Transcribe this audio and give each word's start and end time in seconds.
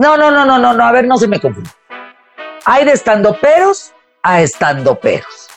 No, 0.00 0.16
no, 0.16 0.30
no, 0.30 0.46
no, 0.46 0.58
no, 0.58 0.72
no, 0.72 0.82
a 0.82 0.92
ver, 0.92 1.06
no 1.06 1.18
se 1.18 1.28
me 1.28 1.38
confunda. 1.38 1.70
Hay 2.64 2.86
de 2.86 2.92
estandoperos 2.92 3.92
a 4.22 4.40
estandoperos. 4.40 5.48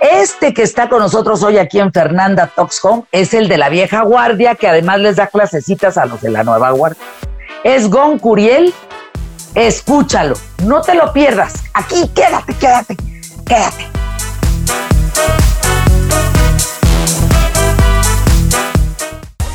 Este 0.00 0.54
que 0.54 0.62
está 0.62 0.88
con 0.88 1.00
nosotros 1.00 1.42
hoy 1.42 1.58
aquí 1.58 1.80
en 1.80 1.92
Fernanda 1.92 2.52
Talks 2.54 2.78
Home 2.84 3.02
es 3.10 3.34
el 3.34 3.48
de 3.48 3.58
la 3.58 3.68
vieja 3.68 4.02
guardia, 4.02 4.54
que 4.54 4.68
además 4.68 5.00
les 5.00 5.16
da 5.16 5.26
clasecitas 5.26 5.98
a 5.98 6.06
los 6.06 6.20
de 6.20 6.30
la 6.30 6.44
nueva 6.44 6.70
guardia. 6.70 7.02
Es 7.64 7.90
Gon 7.90 8.20
Curiel. 8.20 8.72
Escúchalo, 9.56 10.36
no 10.64 10.80
te 10.82 10.94
lo 10.94 11.12
pierdas. 11.12 11.54
Aquí, 11.74 12.08
quédate, 12.14 12.54
quédate, 12.54 12.96
quédate. 13.44 13.97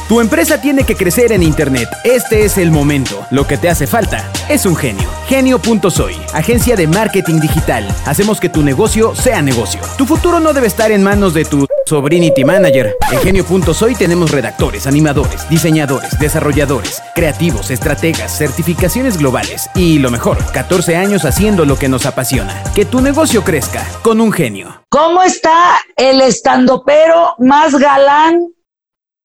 Tu 0.10 0.20
empresa 0.20 0.60
tiene 0.60 0.84
que 0.84 0.96
crecer 0.96 1.32
en 1.32 1.42
Internet. 1.42 1.88
Este 2.04 2.44
es 2.44 2.58
el 2.58 2.72
momento. 2.72 3.26
Lo 3.32 3.48
que 3.48 3.58
te 3.58 3.70
hace 3.70 3.88
falta 3.88 4.30
es 4.50 4.66
un 4.66 4.76
genio. 4.76 5.10
Genio.soy, 5.28 6.16
agencia 6.34 6.75
de 6.75 6.88
marketing 6.88 7.39
digital. 7.39 7.88
Hacemos 8.06 8.42
que 8.42 8.50
tu 8.50 8.64
negocio 8.64 9.16
sea 9.16 9.42
negocio. 9.42 9.80
Tu 9.97 10.06
futuro 10.06 10.42
no 10.42 10.52
debe 10.52 10.68
estar 10.68 10.92
en 10.92 11.04
manos 11.04 11.34
de 11.34 11.46
tu 11.46 11.68
Sobrinity 11.86 12.44
Manager. 12.44 12.97
En 13.11 13.20
Genio.soy 13.20 13.96
tenemos 13.96 14.32
redactores, 14.32 14.88
animadores, 14.88 15.47
diseñadores, 15.50 16.20
desarrolladores, 16.20 17.02
creativos, 17.16 17.72
estrategas, 17.72 18.38
certificaciones 18.38 19.18
globales 19.18 19.70
y 19.74 20.00
lo 20.00 20.11
mejor, 20.11 20.38
14 20.52 20.97
años 20.97 21.24
haciendo 21.24 21.64
lo 21.64 21.80
que 21.80 21.88
nos 21.88 22.06
apasiona. 22.06 22.61
Que 22.75 22.83
tu 22.83 23.00
negocio 23.00 23.44
crezca 23.46 23.86
con 24.02 24.20
un 24.20 24.33
genio. 24.33 24.83
¿Cómo 24.89 25.24
está 25.24 25.80
el 25.96 26.20
estandopero 26.20 27.36
más 27.39 27.74
galán 27.75 28.50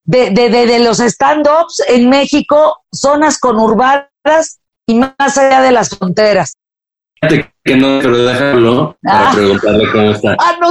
de, 0.08 0.30
de, 0.30 0.48
de, 0.48 0.78
los 0.78 1.00
stand-ups 1.00 1.82
en 1.86 2.08
México, 2.08 2.82
zonas 2.90 3.38
conurbadas 3.38 4.58
y 4.86 4.94
más 4.94 5.36
allá 5.36 5.60
de 5.60 5.70
las 5.70 5.90
fronteras. 5.90 6.54
Que 7.20 7.76
no, 7.76 7.98
pero 8.00 8.16
déjalo 8.16 8.96
para 9.02 9.30
ah. 9.30 9.32
preguntarle 9.34 9.92
cómo 9.92 10.10
está. 10.12 10.36
Ah, 10.38 10.56
no, 10.60 10.70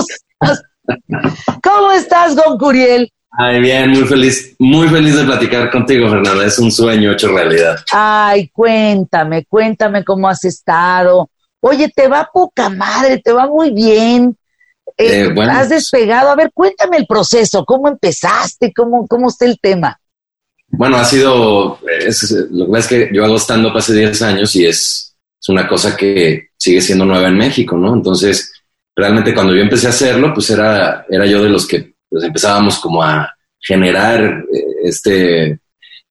¿Cómo 1.61 1.91
estás, 1.91 2.35
Don 2.35 2.57
Curiel? 2.57 3.11
Ay, 3.31 3.59
bien, 3.59 3.91
muy 3.91 4.05
feliz, 4.05 4.55
muy 4.57 4.87
feliz 4.87 5.15
de 5.15 5.25
platicar 5.25 5.69
contigo, 5.69 6.09
Fernanda. 6.09 6.45
Es 6.45 6.57
un 6.57 6.71
sueño 6.71 7.11
hecho 7.11 7.27
realidad. 7.27 7.77
Ay, 7.91 8.47
cuéntame, 8.47 9.45
cuéntame 9.45 10.03
cómo 10.03 10.27
has 10.27 10.43
estado. 10.45 11.29
Oye, 11.59 11.89
te 11.89 12.07
va 12.07 12.29
poca 12.33 12.69
madre, 12.69 13.19
te 13.19 13.33
va 13.33 13.45
muy 13.45 13.71
bien. 13.71 14.35
Eh, 14.97 15.25
eh, 15.25 15.41
has 15.49 15.69
despegado. 15.69 16.31
A 16.31 16.35
ver, 16.35 16.51
cuéntame 16.53 16.97
el 16.97 17.05
proceso, 17.05 17.63
¿cómo 17.65 17.87
empezaste? 17.87 18.73
¿Cómo, 18.73 19.07
cómo 19.07 19.29
está 19.29 19.45
el 19.45 19.59
tema? 19.59 19.99
Bueno, 20.69 20.97
ha 20.97 21.05
sido, 21.05 21.79
es, 21.99 22.31
lo 22.51 22.71
que 22.71 22.79
es 22.79 22.87
que 22.87 23.09
yo 23.13 23.23
hago 23.23 23.37
stand-up 23.37 23.77
hace 23.77 23.93
10 23.93 24.21
años 24.23 24.55
y 24.55 24.65
es, 24.65 25.15
es, 25.39 25.49
una 25.49 25.67
cosa 25.67 25.95
que 25.95 26.49
sigue 26.57 26.81
siendo 26.81 27.05
nueva 27.05 27.29
en 27.29 27.37
México, 27.37 27.77
¿no? 27.77 27.93
Entonces, 27.93 28.51
realmente 28.95 29.33
cuando 29.33 29.55
yo 29.55 29.61
empecé 29.61 29.87
a 29.87 29.91
hacerlo, 29.91 30.33
pues 30.33 30.49
era, 30.49 31.05
era 31.09 31.25
yo 31.25 31.41
de 31.41 31.49
los 31.49 31.65
que 31.65 31.93
pues, 32.09 32.23
empezábamos 32.23 32.79
como 32.79 33.01
a 33.01 33.33
generar 33.59 34.43
eh, 34.53 34.65
este, 34.83 35.59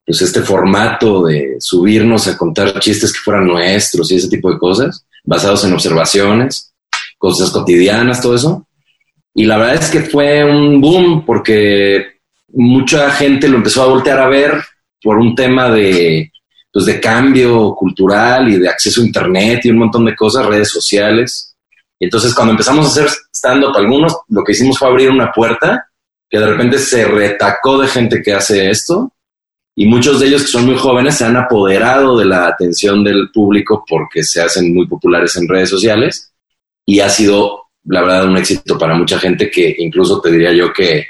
pues 0.04 0.22
este 0.22 0.40
formato 0.42 1.24
de 1.24 1.56
subirnos 1.58 2.26
a 2.28 2.36
contar 2.38 2.78
chistes 2.80 3.12
que 3.12 3.20
fueran 3.20 3.46
nuestros 3.46 4.10
y 4.10 4.16
ese 4.16 4.28
tipo 4.28 4.50
de 4.50 4.58
cosas, 4.58 5.04
basados 5.24 5.64
en 5.64 5.74
observaciones, 5.74 6.72
cosas 7.18 7.50
cotidianas, 7.50 8.20
todo 8.20 8.36
eso. 8.36 8.65
Y 9.38 9.44
la 9.44 9.58
verdad 9.58 9.74
es 9.74 9.90
que 9.90 10.00
fue 10.00 10.42
un 10.42 10.80
boom 10.80 11.26
porque 11.26 12.20
mucha 12.54 13.10
gente 13.10 13.50
lo 13.50 13.58
empezó 13.58 13.82
a 13.82 13.88
voltear 13.88 14.18
a 14.18 14.28
ver 14.28 14.54
por 15.02 15.18
un 15.18 15.34
tema 15.34 15.68
de, 15.68 16.32
pues 16.72 16.86
de 16.86 16.98
cambio 16.98 17.74
cultural 17.74 18.48
y 18.48 18.58
de 18.58 18.70
acceso 18.70 19.02
a 19.02 19.04
Internet 19.04 19.60
y 19.62 19.70
un 19.70 19.76
montón 19.76 20.06
de 20.06 20.16
cosas, 20.16 20.46
redes 20.46 20.70
sociales. 20.70 21.54
Entonces 22.00 22.34
cuando 22.34 22.52
empezamos 22.52 22.86
a 22.86 22.88
hacer 22.88 23.08
stand-up 23.30 23.76
algunos, 23.76 24.16
lo 24.28 24.42
que 24.42 24.52
hicimos 24.52 24.78
fue 24.78 24.88
abrir 24.88 25.10
una 25.10 25.30
puerta 25.30 25.86
que 26.30 26.38
de 26.38 26.46
repente 26.46 26.78
se 26.78 27.04
retacó 27.04 27.78
de 27.78 27.88
gente 27.88 28.22
que 28.22 28.32
hace 28.32 28.70
esto 28.70 29.12
y 29.74 29.84
muchos 29.84 30.18
de 30.18 30.28
ellos 30.28 30.44
que 30.44 30.48
son 30.48 30.64
muy 30.64 30.78
jóvenes 30.78 31.14
se 31.14 31.26
han 31.26 31.36
apoderado 31.36 32.16
de 32.16 32.24
la 32.24 32.46
atención 32.46 33.04
del 33.04 33.30
público 33.34 33.84
porque 33.86 34.22
se 34.22 34.40
hacen 34.40 34.72
muy 34.74 34.86
populares 34.86 35.36
en 35.36 35.46
redes 35.46 35.68
sociales 35.68 36.32
y 36.86 37.00
ha 37.00 37.10
sido 37.10 37.65
la 37.86 38.02
verdad, 38.02 38.26
un 38.26 38.36
éxito 38.36 38.78
para 38.78 38.94
mucha 38.94 39.18
gente 39.18 39.50
que 39.50 39.74
incluso 39.78 40.20
te 40.20 40.30
diría 40.30 40.52
yo 40.52 40.72
que, 40.72 41.06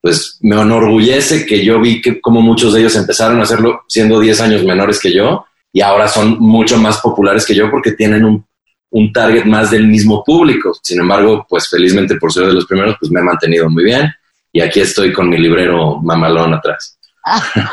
pues, 0.00 0.38
me 0.40 0.60
enorgullece 0.60 1.46
que 1.46 1.64
yo 1.64 1.80
vi 1.80 2.00
que 2.00 2.20
como 2.20 2.40
muchos 2.40 2.72
de 2.72 2.80
ellos 2.80 2.96
empezaron 2.96 3.40
a 3.40 3.44
hacerlo 3.44 3.82
siendo 3.88 4.20
10 4.20 4.40
años 4.40 4.64
menores 4.64 5.00
que 5.00 5.12
yo 5.12 5.46
y 5.72 5.80
ahora 5.80 6.08
son 6.08 6.38
mucho 6.38 6.78
más 6.78 6.98
populares 6.98 7.44
que 7.44 7.54
yo 7.54 7.70
porque 7.70 7.92
tienen 7.92 8.24
un, 8.24 8.46
un 8.90 9.12
target 9.12 9.44
más 9.44 9.70
del 9.70 9.86
mismo 9.86 10.22
público. 10.24 10.72
Sin 10.82 11.00
embargo, 11.00 11.46
pues 11.48 11.68
felizmente 11.68 12.16
por 12.16 12.32
ser 12.32 12.46
de 12.46 12.52
los 12.52 12.66
primeros, 12.66 12.96
pues 12.98 13.10
me 13.10 13.20
he 13.20 13.24
mantenido 13.24 13.68
muy 13.68 13.84
bien 13.84 14.12
y 14.52 14.60
aquí 14.60 14.80
estoy 14.80 15.12
con 15.12 15.28
mi 15.28 15.36
librero 15.36 16.00
mamalón 16.00 16.54
atrás. 16.54 16.98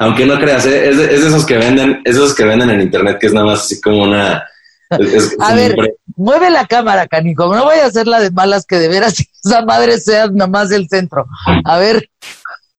Aunque 0.00 0.26
no 0.26 0.36
creas, 0.40 0.66
¿eh? 0.66 0.88
es, 0.88 0.96
de, 0.96 1.14
esos 1.14 1.46
que 1.46 1.56
venden, 1.56 2.02
esos 2.04 2.34
que 2.34 2.44
venden 2.44 2.70
en 2.70 2.80
internet, 2.80 3.18
que 3.20 3.28
es 3.28 3.32
nada 3.32 3.46
más 3.46 3.60
así 3.60 3.80
como 3.80 4.02
una, 4.02 4.44
a 4.90 5.54
ver, 5.54 5.76
mueve 6.16 6.50
la 6.50 6.66
cámara, 6.66 7.06
canico. 7.06 7.54
No 7.54 7.64
voy 7.64 7.78
a 7.78 7.86
hacer 7.86 8.06
la 8.06 8.20
de 8.20 8.30
malas 8.30 8.66
que 8.66 8.76
de 8.76 8.88
veras 8.88 9.14
esa 9.44 9.64
madre 9.64 9.98
sea 9.98 10.28
nomás 10.28 10.68
del 10.68 10.88
centro. 10.88 11.26
A 11.64 11.78
ver. 11.78 12.08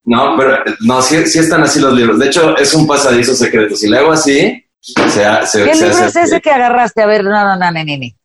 No, 0.03 0.35
pero 0.37 0.57
no, 0.81 1.01
sí, 1.01 1.15
están 1.15 1.63
así 1.63 1.79
los 1.79 1.93
libros. 1.93 2.19
De 2.19 2.27
hecho, 2.27 2.57
es 2.57 2.73
un 2.73 2.87
pasadizo 2.87 3.35
secreto. 3.35 3.75
Si 3.75 3.87
le 3.87 3.99
hago 3.99 4.11
así, 4.11 4.65
se, 4.79 5.09
se 5.45 5.63
¿Qué 5.63 5.75
libro 5.75 6.05
es 6.05 6.15
ese 6.15 6.41
que 6.41 6.51
agarraste? 6.51 7.03
A 7.03 7.05
ver, 7.05 7.23
no, 7.23 7.31
no, 7.31 7.55
no, 7.55 7.71
nene. 7.71 8.17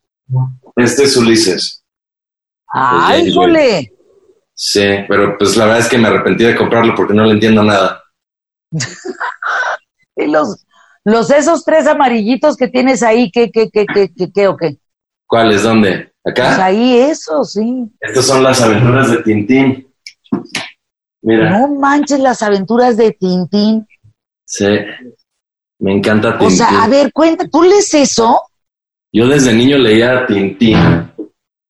Este 0.76 1.04
es 1.04 1.16
Ulises. 1.16 1.84
¡Ay, 2.68 3.32
jole! 3.32 3.92
Sí, 4.54 4.84
pero 5.06 5.36
pues 5.36 5.56
la 5.56 5.66
verdad 5.66 5.80
es 5.80 5.88
que 5.88 5.98
me 5.98 6.08
arrepentí 6.08 6.44
de 6.44 6.56
comprarlo 6.56 6.94
porque 6.94 7.14
no 7.14 7.24
le 7.24 7.32
entiendo 7.32 7.62
nada. 7.62 8.02
y 10.16 10.26
los, 10.26 10.64
los 11.06 11.30
esos 11.30 11.64
tres 11.64 11.86
amarillitos 11.86 12.56
que 12.56 12.66
tienes 12.66 13.00
ahí, 13.04 13.30
¿qué, 13.30 13.48
qué, 13.52 13.70
qué, 13.70 13.86
qué, 13.86 14.10
qué, 14.12 14.32
qué 14.32 14.48
o 14.48 14.56
qué? 14.56 14.76
¿Cuáles? 15.24 15.62
¿Dónde? 15.62 16.12
¿Acá? 16.24 16.48
Pues 16.48 16.58
ahí 16.58 16.98
eso, 16.98 17.44
sí. 17.44 17.84
Estas 18.00 18.26
son 18.26 18.42
las 18.42 18.60
aventuras 18.60 19.12
de 19.12 19.22
Tintín. 19.22 19.86
Mira. 21.22 21.58
No 21.58 21.68
manches 21.76 22.18
las 22.18 22.42
aventuras 22.42 22.96
de 22.96 23.12
Tintín. 23.12 23.86
Sí. 24.44 24.66
Me 25.78 25.92
encanta 25.92 26.36
Tintín. 26.38 26.46
O 26.48 26.50
sea, 26.50 26.82
a 26.82 26.88
ver, 26.88 27.12
cuenta, 27.12 27.46
¿tú 27.46 27.62
lees 27.62 27.94
eso? 27.94 28.42
Yo 29.12 29.28
desde 29.28 29.52
niño 29.52 29.78
leía 29.78 30.26
Tintín. 30.26 30.76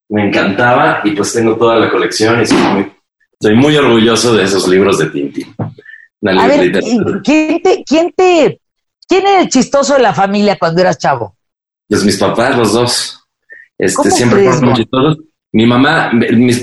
Me 0.09 0.29
encantaba 0.29 1.01
y 1.03 1.11
pues 1.11 1.31
tengo 1.31 1.55
toda 1.57 1.75
la 1.75 1.91
colección 1.91 2.41
y 2.41 2.47
soy 2.47 2.57
muy, 2.57 2.91
soy 3.39 3.55
muy 3.55 3.77
orgulloso 3.77 4.33
de 4.33 4.45
esos 4.45 4.67
libros 4.67 4.97
de 4.97 5.11
Tintín. 5.11 5.53
a 5.59 6.47
ver, 6.47 6.71
¿quién 7.23 7.61
te, 7.61 7.83
¿quién 7.87 8.11
te 8.15 8.59
¿Quién 9.07 9.25
era 9.25 9.41
el 9.41 9.49
chistoso 9.49 9.93
de 9.93 10.01
la 10.01 10.13
familia 10.13 10.57
cuando 10.59 10.81
eras 10.81 10.97
chavo? 10.97 11.35
Pues 11.87 12.03
mis 12.03 12.17
papás, 12.17 12.57
los 12.57 12.73
dos. 12.73 13.23
Este, 13.77 14.11
siempre 14.11 14.43
fueron 14.43 14.65
muy 14.65 14.73
chistosos. 14.73 15.17
Mi 15.53 15.65
mamá, 15.65 16.11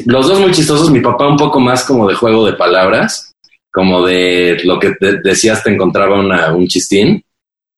los 0.06 0.28
dos 0.28 0.40
muy 0.40 0.52
chistosos, 0.52 0.90
mi 0.90 1.00
papá 1.00 1.26
un 1.26 1.38
poco 1.38 1.58
más 1.58 1.84
como 1.84 2.06
de 2.06 2.14
juego 2.14 2.44
de 2.44 2.52
palabras, 2.52 3.34
como 3.72 4.04
de 4.04 4.60
lo 4.64 4.78
que 4.78 4.94
decías 5.22 5.64
te 5.64 5.72
encontraba 5.72 6.20
un 6.54 6.68
chistín, 6.68 7.24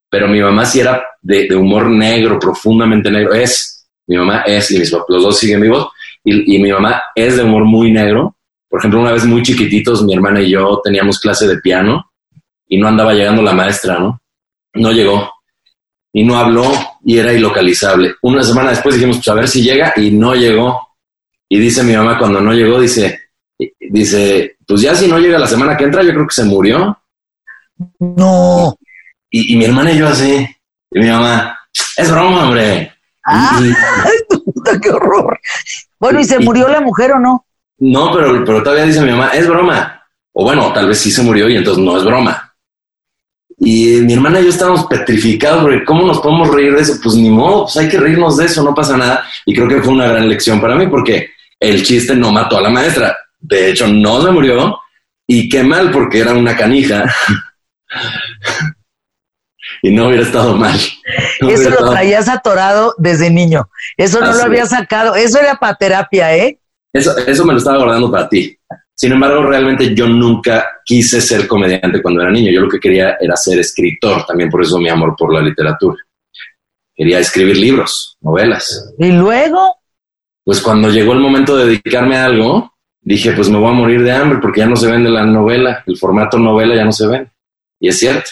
pero 0.09 0.27
mi 0.27 0.41
mamá 0.41 0.65
sí 0.65 0.81
era 0.81 1.03
de, 1.21 1.55
humor 1.55 1.89
negro, 1.89 2.37
profundamente 2.37 3.09
negro. 3.09 3.33
Es, 3.33 3.87
mi 4.05 4.17
mamá 4.17 4.41
es, 4.41 4.69
y 4.71 4.79
mis 4.79 4.91
papás, 4.91 5.07
los 5.09 5.23
dos 5.23 5.39
siguen 5.39 5.61
vivos, 5.61 5.87
y, 6.23 6.55
y 6.55 6.59
mi 6.59 6.71
mamá 6.71 7.01
es 7.15 7.37
de 7.37 7.43
humor 7.43 7.63
muy 7.63 7.91
negro. 7.91 8.35
Por 8.69 8.81
ejemplo, 8.81 8.99
una 8.99 9.13
vez 9.13 9.25
muy 9.25 9.41
chiquititos, 9.43 10.03
mi 10.03 10.13
hermana 10.13 10.41
y 10.41 10.51
yo 10.51 10.81
teníamos 10.83 11.19
clase 11.19 11.47
de 11.47 11.59
piano 11.59 12.11
y 12.67 12.77
no 12.77 12.87
andaba 12.89 13.13
llegando 13.13 13.41
la 13.41 13.53
maestra, 13.53 13.97
¿no? 13.97 14.19
No 14.73 14.91
llegó 14.91 15.31
y 16.13 16.23
no 16.23 16.37
habló 16.37 16.71
y 17.03 17.19
era 17.19 17.31
ilocalizable. 17.31 18.15
Una 18.23 18.43
semana 18.43 18.71
después 18.71 18.95
dijimos, 18.95 19.17
pues 19.17 19.27
a 19.27 19.33
ver 19.35 19.47
si 19.47 19.61
llega 19.61 19.93
y 19.95 20.11
no 20.11 20.33
llegó. 20.33 20.95
Y 21.49 21.59
dice 21.59 21.83
mi 21.83 21.95
mamá 21.95 22.17
cuando 22.17 22.41
no 22.41 22.53
llegó, 22.53 22.79
dice, 22.79 23.19
dice, 23.79 24.57
pues 24.65 24.81
ya 24.81 24.95
si 24.95 25.07
no 25.07 25.19
llega 25.19 25.37
la 25.37 25.47
semana 25.47 25.77
que 25.77 25.83
entra, 25.83 26.03
yo 26.03 26.11
creo 26.11 26.27
que 26.27 26.35
se 26.35 26.43
murió. 26.43 26.97
No. 27.99 28.75
Y, 29.29 29.55
mi 29.55 29.65
hermana 29.65 29.91
y 29.91 29.97
yo 29.99 30.07
así, 30.07 30.47
y 30.91 30.99
mi 30.99 31.07
mamá, 31.07 31.59
es 31.95 32.11
broma, 32.11 32.45
hombre. 32.45 32.93
Ah, 33.25 33.59
qué 34.81 34.89
horror. 34.89 35.39
Bueno, 35.99 36.19
¿y 36.19 36.23
se 36.23 36.39
murió 36.39 36.67
la 36.67 36.81
mujer 36.81 37.11
o 37.11 37.19
no? 37.19 37.45
No, 37.79 38.11
pero, 38.11 38.43
pero 38.43 38.63
todavía 38.63 38.85
dice 38.85 39.01
mi 39.01 39.11
mamá, 39.11 39.29
es 39.29 39.47
broma. 39.47 40.03
O 40.33 40.43
bueno, 40.43 40.71
tal 40.73 40.87
vez 40.87 40.99
sí 40.99 41.11
se 41.11 41.21
murió 41.21 41.49
y 41.49 41.57
entonces 41.57 41.83
no 41.83 41.97
es 41.97 42.03
broma. 42.03 42.46
Y 43.59 44.01
mi 44.01 44.13
hermana 44.13 44.39
y 44.39 44.43
yo 44.43 44.49
estábamos 44.49 44.85
petrificados 44.85 45.63
porque 45.63 45.83
¿cómo 45.83 46.05
nos 46.05 46.19
podemos 46.19 46.53
reír 46.53 46.75
de 46.75 46.81
eso? 46.81 46.93
Pues 47.01 47.15
ni 47.15 47.29
modo, 47.29 47.63
pues 47.63 47.77
hay 47.77 47.89
que 47.89 47.97
reírnos 47.97 48.37
de 48.37 48.45
eso, 48.45 48.63
no 48.63 48.75
pasa 48.75 48.95
nada. 48.95 49.25
Y 49.45 49.55
creo 49.55 49.67
que 49.67 49.81
fue 49.81 49.93
una 49.93 50.07
gran 50.07 50.29
lección 50.29 50.61
para 50.61 50.75
mí 50.75 50.87
porque 50.87 51.31
el 51.59 51.83
chiste 51.83 52.15
no 52.15 52.31
mató 52.31 52.57
a 52.57 52.61
la 52.61 52.69
maestra. 52.69 53.17
De 53.39 53.71
hecho, 53.71 53.87
no 53.87 54.21
se 54.21 54.31
murió. 54.31 54.79
Y 55.25 55.49
qué 55.49 55.63
mal 55.63 55.91
porque 55.91 56.19
era 56.19 56.33
una 56.33 56.55
canija. 56.55 57.13
y 59.81 59.91
no 59.91 60.07
hubiera 60.07 60.23
estado 60.23 60.55
mal. 60.55 60.79
eso 61.39 61.69
lo 61.69 61.91
traías 61.91 62.29
atorado 62.29 62.95
desde 62.97 63.29
niño. 63.29 63.69
Eso 63.97 64.21
no 64.21 64.33
lo 64.33 64.43
había 64.43 64.65
sacado. 64.65 65.15
Eso 65.15 65.39
era 65.39 65.55
para 65.55 65.75
terapia, 65.75 66.35
¿eh? 66.35 66.59
Eso, 66.93 67.17
eso 67.17 67.45
me 67.45 67.53
lo 67.53 67.59
estaba 67.59 67.77
guardando 67.77 68.11
para 68.11 68.29
ti. 68.29 68.56
Sin 68.99 69.11
embargo, 69.11 69.43
realmente 69.43 69.93
yo 69.93 70.07
nunca 70.07 70.81
quise 70.83 71.21
ser 71.21 71.47
comediante 71.47 72.01
cuando 72.01 72.23
era 72.23 72.31
niño. 72.31 72.51
Yo 72.51 72.61
lo 72.61 72.69
que 72.69 72.79
quería 72.79 73.15
era 73.21 73.35
ser 73.35 73.59
escritor, 73.59 74.25
también 74.25 74.49
por 74.49 74.63
eso 74.63 74.79
mi 74.79 74.89
amor 74.89 75.15
por 75.15 75.31
la 75.31 75.39
literatura. 75.39 76.03
Quería 76.95 77.19
escribir 77.19 77.57
libros, 77.57 78.17
novelas. 78.21 78.91
¿Y 78.97 79.11
luego? 79.11 79.75
Pues 80.43 80.61
cuando 80.61 80.89
llegó 80.89 81.13
el 81.13 81.19
momento 81.19 81.55
de 81.55 81.67
dedicarme 81.67 82.17
a 82.17 82.25
algo, 82.25 82.73
dije, 82.99 83.33
pues 83.33 83.51
me 83.51 83.59
voy 83.59 83.69
a 83.69 83.73
morir 83.73 84.01
de 84.01 84.13
hambre 84.13 84.39
porque 84.41 84.61
ya 84.61 84.65
no 84.65 84.75
se 84.75 84.89
vende 84.89 85.11
la 85.11 85.27
novela, 85.27 85.83
el 85.85 85.95
formato 85.95 86.39
novela 86.39 86.75
ya 86.75 86.83
no 86.83 86.91
se 86.91 87.05
vende. 87.05 87.29
Y 87.79 87.89
es 87.89 87.99
cierto. 87.99 88.31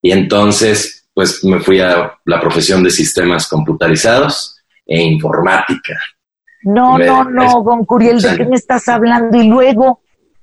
Y 0.00 0.12
entonces, 0.12 1.08
pues 1.12 1.42
me 1.42 1.58
fui 1.58 1.80
a 1.80 2.16
la 2.24 2.40
profesión 2.40 2.84
de 2.84 2.90
sistemas 2.90 3.48
computarizados 3.48 4.56
e 4.86 5.02
informática. 5.02 5.98
No, 6.64 6.98
no, 6.98 7.24
no, 7.24 7.62
don 7.62 7.84
Curiel, 7.84 8.20
¿de 8.20 8.36
qué 8.36 8.44
me 8.44 8.56
estás 8.56 8.88
hablando? 8.88 9.36
Y 9.36 9.48
luego. 9.48 10.00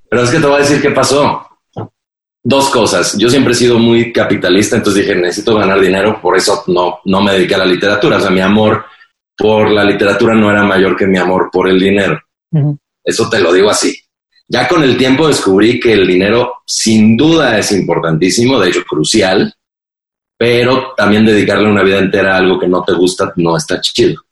Pero 0.08 0.22
es 0.22 0.30
que 0.30 0.38
te 0.38 0.46
voy 0.46 0.56
a 0.56 0.60
decir 0.60 0.80
qué 0.80 0.90
pasó. 0.90 1.46
Dos 2.44 2.70
cosas. 2.70 3.16
Yo 3.16 3.28
siempre 3.28 3.52
he 3.52 3.56
sido 3.56 3.78
muy 3.78 4.12
capitalista, 4.12 4.76
entonces 4.76 5.04
dije, 5.04 5.14
necesito 5.14 5.54
ganar 5.54 5.80
dinero, 5.80 6.20
por 6.20 6.36
eso 6.36 6.64
no, 6.68 7.00
no 7.04 7.20
me 7.20 7.32
dediqué 7.32 7.54
a 7.54 7.58
la 7.58 7.66
literatura. 7.66 8.16
O 8.16 8.20
sea, 8.20 8.30
mi 8.30 8.40
amor 8.40 8.84
por 9.36 9.70
la 9.70 9.84
literatura 9.84 10.34
no 10.34 10.50
era 10.50 10.62
mayor 10.62 10.96
que 10.96 11.06
mi 11.06 11.18
amor 11.18 11.50
por 11.52 11.68
el 11.68 11.78
dinero. 11.78 12.20
Eso 13.04 13.28
te 13.28 13.40
lo 13.40 13.52
digo 13.52 13.70
así. 13.70 13.96
Ya 14.48 14.68
con 14.68 14.82
el 14.82 14.96
tiempo 14.96 15.28
descubrí 15.28 15.80
que 15.80 15.94
el 15.94 16.06
dinero 16.06 16.62
sin 16.66 17.16
duda 17.16 17.58
es 17.58 17.72
importantísimo, 17.72 18.60
de 18.60 18.68
hecho 18.68 18.84
crucial, 18.84 19.54
pero 20.36 20.92
también 20.96 21.24
dedicarle 21.24 21.70
una 21.70 21.82
vida 21.82 21.98
entera 21.98 22.34
a 22.34 22.38
algo 22.38 22.58
que 22.58 22.68
no 22.68 22.82
te 22.82 22.92
gusta 22.92 23.32
no 23.36 23.56
está 23.56 23.80
chido. 23.80 24.22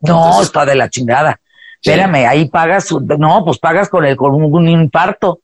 No, 0.00 0.42
está 0.42 0.64
de 0.64 0.74
la 0.74 0.88
chingada. 0.88 1.40
Espérame, 1.80 2.26
ahí 2.26 2.48
pagas, 2.48 2.88
no, 2.92 3.44
pues 3.44 3.58
pagas 3.58 3.88
con, 3.88 4.04
el, 4.04 4.16
con 4.16 4.34
un 4.34 4.68
infarto. 4.68 5.40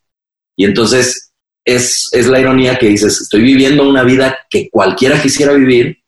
Y 0.56 0.64
entonces 0.64 1.32
es, 1.64 2.08
es 2.12 2.26
la 2.26 2.40
ironía 2.40 2.78
que 2.78 2.88
dices, 2.88 3.20
estoy 3.20 3.42
viviendo 3.42 3.88
una 3.88 4.02
vida 4.02 4.36
que 4.50 4.68
cualquiera 4.70 5.20
quisiera 5.20 5.52
vivir, 5.52 5.98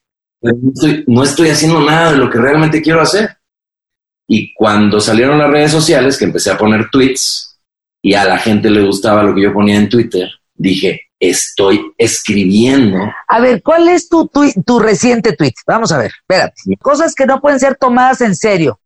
pero 0.41 0.57
no 0.61 0.73
estoy, 0.73 1.05
no 1.07 1.23
estoy 1.23 1.49
haciendo 1.51 1.81
nada 1.81 2.13
de 2.13 2.19
lo 2.19 2.29
que 2.29 2.39
realmente 2.39 2.83
quiero 2.83 3.01
hacer. 3.01 3.37
Y 4.29 4.53
cuando 4.55 5.01
salieron 5.01 5.39
las 5.39 5.51
redes 5.51 5.71
sociales, 5.71 6.19
que 6.19 6.25
empecé 6.25 6.51
a 6.51 6.59
poner 6.59 6.91
tweets 6.91 7.61
y 8.03 8.15
a 8.15 8.25
la 8.25 8.39
gente 8.39 8.71
le 8.71 8.83
gustaba 8.83 9.23
lo 9.23 9.35
que 9.35 9.43
yo 9.43 9.53
ponía 9.53 9.77
en 9.77 9.89
Twitter, 9.89 10.29
dije, 10.55 11.06
estoy 11.19 11.93
escribiendo. 11.99 12.99
A 13.29 13.41
ver, 13.41 13.63
¿cuál 13.63 13.89
es 13.89 14.09
tu, 14.09 14.29
tu, 14.29 14.79
reciente 14.79 15.33
tweet? 15.33 15.55
Vamos 15.67 15.93
a 15.93 15.99
ver, 15.99 16.13
espérate. 16.21 16.55
Cosas 16.81 17.15
que 17.15 17.27
no 17.27 17.41
pueden 17.41 17.61
ser 17.61 17.77
tomadas 17.77 18.21
en 18.21 18.35
serio. 18.35 18.81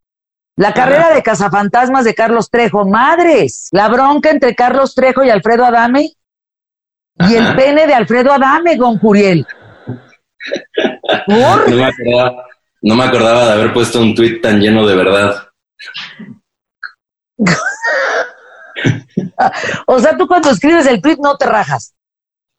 La 0.56 0.74
carrera 0.74 1.14
de 1.14 1.22
cazafantasmas 1.22 2.04
de 2.04 2.14
Carlos 2.14 2.50
Trejo, 2.50 2.84
madres. 2.84 3.68
La 3.72 3.88
bronca 3.88 4.30
entre 4.30 4.54
Carlos 4.54 4.94
Trejo 4.94 5.24
y 5.24 5.30
Alfredo 5.30 5.64
Adame. 5.64 6.12
Y 7.18 7.34
el 7.34 7.54
pene 7.54 7.86
de 7.86 7.94
Alfredo 7.94 8.32
Adame, 8.32 8.78
con 8.78 8.98
Curiel. 8.98 9.46
No 11.26 11.66
me, 11.66 11.84
acordaba, 11.84 12.46
no 12.80 12.94
me 12.94 13.04
acordaba 13.04 13.44
de 13.44 13.52
haber 13.52 13.74
puesto 13.74 14.00
un 14.00 14.14
tweet 14.14 14.40
tan 14.40 14.58
lleno 14.58 14.86
de 14.86 14.96
verdad. 14.96 15.48
o 19.86 19.98
sea, 19.98 20.16
tú 20.16 20.26
cuando 20.26 20.50
escribes 20.50 20.86
el 20.86 21.02
tweet 21.02 21.18
no 21.20 21.36
te 21.36 21.44
rajas. 21.44 21.94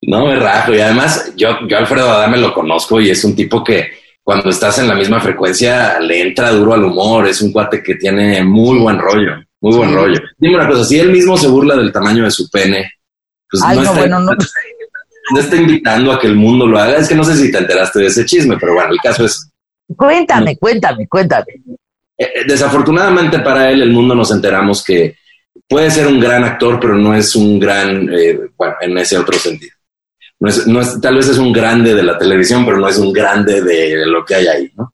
No 0.02 0.26
me 0.26 0.36
rajo. 0.36 0.74
Y 0.74 0.80
además, 0.80 1.32
yo, 1.36 1.50
yo 1.68 1.78
Alfredo 1.78 2.10
Adame 2.10 2.38
lo 2.38 2.52
conozco 2.52 3.00
y 3.00 3.10
es 3.10 3.22
un 3.24 3.36
tipo 3.36 3.62
que 3.62 3.92
cuando 4.22 4.50
estás 4.50 4.78
en 4.78 4.88
la 4.88 4.94
misma 4.94 5.20
frecuencia 5.20 5.98
le 6.00 6.20
entra 6.20 6.50
duro 6.50 6.74
al 6.74 6.84
humor. 6.84 7.28
Es 7.28 7.40
un 7.40 7.52
cuate 7.52 7.82
que 7.82 7.94
tiene 7.94 8.42
muy 8.42 8.78
buen 8.78 8.98
rollo, 8.98 9.36
muy 9.60 9.76
buen 9.76 9.94
rollo. 9.94 10.20
Dime 10.36 10.56
una 10.56 10.68
cosa, 10.68 10.84
si 10.84 10.98
él 10.98 11.10
mismo 11.10 11.36
se 11.36 11.48
burla 11.48 11.76
del 11.76 11.92
tamaño 11.92 12.24
de 12.24 12.30
su 12.32 12.50
pene, 12.50 12.92
pues 13.48 13.62
no, 13.62 13.80
está, 13.80 13.92
bueno, 13.92 14.20
no. 14.20 14.32
no 14.32 15.40
está 15.40 15.56
invitando 15.56 16.12
a 16.12 16.18
que 16.18 16.26
el 16.26 16.36
mundo 16.36 16.66
lo 16.66 16.78
haga. 16.78 16.96
Es 16.96 17.08
que 17.08 17.14
no 17.14 17.24
sé 17.24 17.36
si 17.36 17.52
te 17.52 17.58
enteraste 17.58 18.00
de 18.00 18.06
ese 18.06 18.26
chisme, 18.26 18.56
pero 18.58 18.74
bueno, 18.74 18.90
el 18.90 18.98
caso 18.98 19.24
es... 19.24 19.48
Cuéntame, 19.96 20.56
cuéntame, 20.56 21.06
cuéntame. 21.06 21.52
Eh, 22.18 22.30
eh, 22.34 22.44
desafortunadamente 22.46 23.38
para 23.38 23.70
él, 23.70 23.82
el 23.82 23.92
mundo 23.92 24.14
nos 24.16 24.32
enteramos 24.32 24.82
que 24.82 25.16
puede 25.68 25.90
ser 25.90 26.08
un 26.08 26.18
gran 26.18 26.42
actor, 26.42 26.80
pero 26.80 26.96
no 26.96 27.14
es 27.14 27.36
un 27.36 27.60
gran, 27.60 28.08
eh, 28.12 28.38
bueno, 28.56 28.74
en 28.80 28.98
ese 28.98 29.16
otro 29.16 29.38
sentido 29.38 29.76
no 30.66 30.80
es, 30.80 31.00
tal 31.00 31.16
vez 31.16 31.28
es 31.28 31.38
un 31.38 31.52
grande 31.52 31.94
de 31.94 32.02
la 32.02 32.18
televisión, 32.18 32.64
pero 32.64 32.78
no 32.78 32.88
es 32.88 32.98
un 32.98 33.12
grande 33.12 33.62
de 33.62 34.04
lo 34.06 34.24
que 34.24 34.34
hay 34.34 34.46
ahí, 34.48 34.72
¿no? 34.76 34.92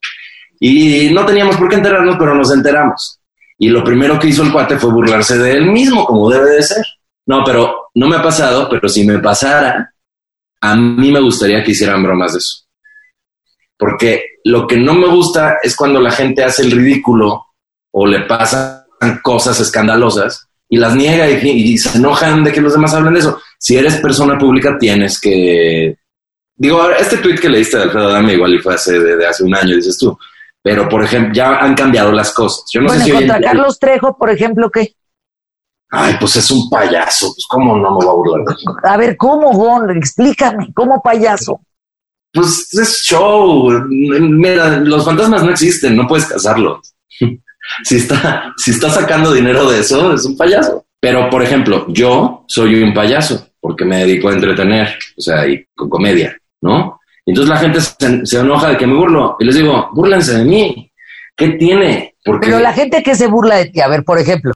Y 0.59 1.09
no 1.11 1.25
teníamos 1.25 1.57
por 1.57 1.69
qué 1.69 1.75
enterarnos, 1.75 2.17
pero 2.19 2.35
nos 2.35 2.51
enteramos. 2.51 3.19
Y 3.57 3.69
lo 3.69 3.83
primero 3.83 4.19
que 4.19 4.27
hizo 4.27 4.43
el 4.43 4.51
cuate 4.51 4.77
fue 4.77 4.91
burlarse 4.91 5.37
de 5.37 5.53
él 5.53 5.71
mismo, 5.71 6.05
como 6.05 6.29
debe 6.29 6.51
de 6.51 6.63
ser. 6.63 6.85
No, 7.25 7.43
pero 7.43 7.89
no 7.95 8.07
me 8.07 8.17
ha 8.17 8.21
pasado, 8.21 8.67
pero 8.69 8.87
si 8.89 9.05
me 9.05 9.19
pasara, 9.19 9.93
a 10.61 10.75
mí 10.75 11.11
me 11.11 11.21
gustaría 11.21 11.63
que 11.63 11.71
hicieran 11.71 12.03
bromas 12.03 12.33
de 12.33 12.39
eso. 12.39 12.65
Porque 13.77 14.23
lo 14.43 14.67
que 14.67 14.77
no 14.77 14.93
me 14.93 15.07
gusta 15.07 15.57
es 15.63 15.75
cuando 15.75 16.01
la 16.01 16.11
gente 16.11 16.43
hace 16.43 16.63
el 16.63 16.71
ridículo 16.71 17.45
o 17.91 18.05
le 18.05 18.21
pasan 18.21 18.83
cosas 19.23 19.59
escandalosas 19.59 20.48
y 20.69 20.77
las 20.77 20.95
niega 20.95 21.27
y, 21.27 21.77
se 21.77 21.97
enojan 21.97 22.43
de 22.43 22.51
que 22.51 22.61
los 22.61 22.73
demás 22.73 22.93
hablen 22.93 23.15
de 23.15 23.19
eso. 23.19 23.41
Si 23.57 23.75
eres 23.75 23.97
persona 23.97 24.37
pública, 24.37 24.77
tienes 24.79 25.19
que. 25.19 25.97
Digo, 26.55 26.89
este 26.91 27.17
tweet 27.17 27.39
que 27.39 27.49
leíste 27.49 27.77
de 27.77 27.83
Alfredo 27.83 28.09
Dame 28.09 28.33
igual 28.33 28.53
y 28.53 28.59
fue 28.59 28.75
hace, 28.75 28.99
de, 28.99 29.25
hace 29.25 29.43
un 29.43 29.55
año, 29.55 29.75
dices 29.75 29.97
tú. 29.97 30.17
Pero, 30.61 30.87
por 30.87 31.03
ejemplo, 31.03 31.33
ya 31.33 31.57
han 31.57 31.73
cambiado 31.73 32.11
las 32.11 32.31
cosas. 32.33 32.65
Yo 32.71 32.81
no 32.81 32.89
sé 32.89 32.99
si 32.99 33.11
contra 33.11 33.41
Carlos 33.41 33.79
Trejo, 33.79 34.15
por 34.15 34.29
ejemplo, 34.29 34.69
¿qué? 34.69 34.93
Ay, 35.89 36.15
pues 36.19 36.35
es 36.35 36.51
un 36.51 36.69
payaso. 36.69 37.27
Pues, 37.27 37.45
¿cómo 37.49 37.77
no 37.77 37.97
me 37.97 38.05
va 38.05 38.11
a 38.11 38.15
burlar 38.15 38.45
de 38.45 38.53
eso? 38.53 38.75
A 38.83 38.97
ver, 38.97 39.17
¿cómo, 39.17 39.51
Gon? 39.53 39.89
Explícame, 39.97 40.71
¿cómo 40.75 41.01
payaso? 41.01 41.61
Pues 42.31 42.71
es 42.73 43.01
show. 43.03 43.71
Mira, 43.89 44.81
los 44.81 45.03
fantasmas 45.03 45.43
no 45.43 45.49
existen, 45.49 45.95
no 45.95 46.05
puedes 46.05 46.27
casarlos 46.27 46.93
si 47.83 47.97
está, 47.97 48.53
si 48.57 48.71
está 48.71 48.89
sacando 48.89 49.33
dinero 49.33 49.69
de 49.69 49.79
eso, 49.79 50.13
es 50.13 50.25
un 50.25 50.37
payaso. 50.37 50.85
Pero, 50.99 51.29
por 51.29 51.41
ejemplo, 51.41 51.85
yo 51.89 52.43
soy 52.47 52.81
un 52.81 52.93
payaso 52.93 53.47
porque 53.59 53.85
me 53.85 53.99
dedico 53.99 54.29
a 54.29 54.33
entretener, 54.33 54.97
o 55.17 55.21
sea, 55.21 55.47
y 55.47 55.65
con 55.75 55.89
comedia, 55.89 56.37
¿no? 56.61 56.99
Entonces 57.25 57.49
la 57.49 57.57
gente 57.57 57.79
se, 57.81 58.39
enoja 58.39 58.69
de 58.69 58.77
que 58.77 58.87
me 58.87 58.95
burlo 58.95 59.35
y 59.39 59.45
les 59.45 59.55
digo, 59.55 59.89
búrlense 59.93 60.37
de 60.37 60.45
mí. 60.45 60.91
¿Qué 61.35 61.49
tiene? 61.51 62.15
Porque 62.23 62.47
Pero 62.47 62.59
la 62.59 62.73
gente 62.73 63.03
que 63.03 63.15
se 63.15 63.27
burla 63.27 63.57
de 63.57 63.65
ti, 63.67 63.81
a 63.81 63.87
ver, 63.87 64.03
por 64.03 64.19
ejemplo. 64.19 64.51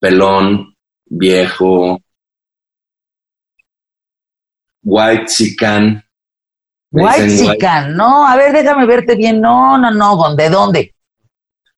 Pelón, 0.00 0.74
viejo, 1.06 2.00
white 4.82 5.28
sican. 5.28 6.02
White 6.90 7.30
sican, 7.30 7.94
no, 7.94 8.26
a 8.26 8.34
ver, 8.34 8.52
déjame 8.52 8.86
verte 8.86 9.14
bien. 9.14 9.40
No, 9.40 9.78
no, 9.78 9.90
no, 9.92 10.34
¿de 10.34 10.48
dónde? 10.48 10.94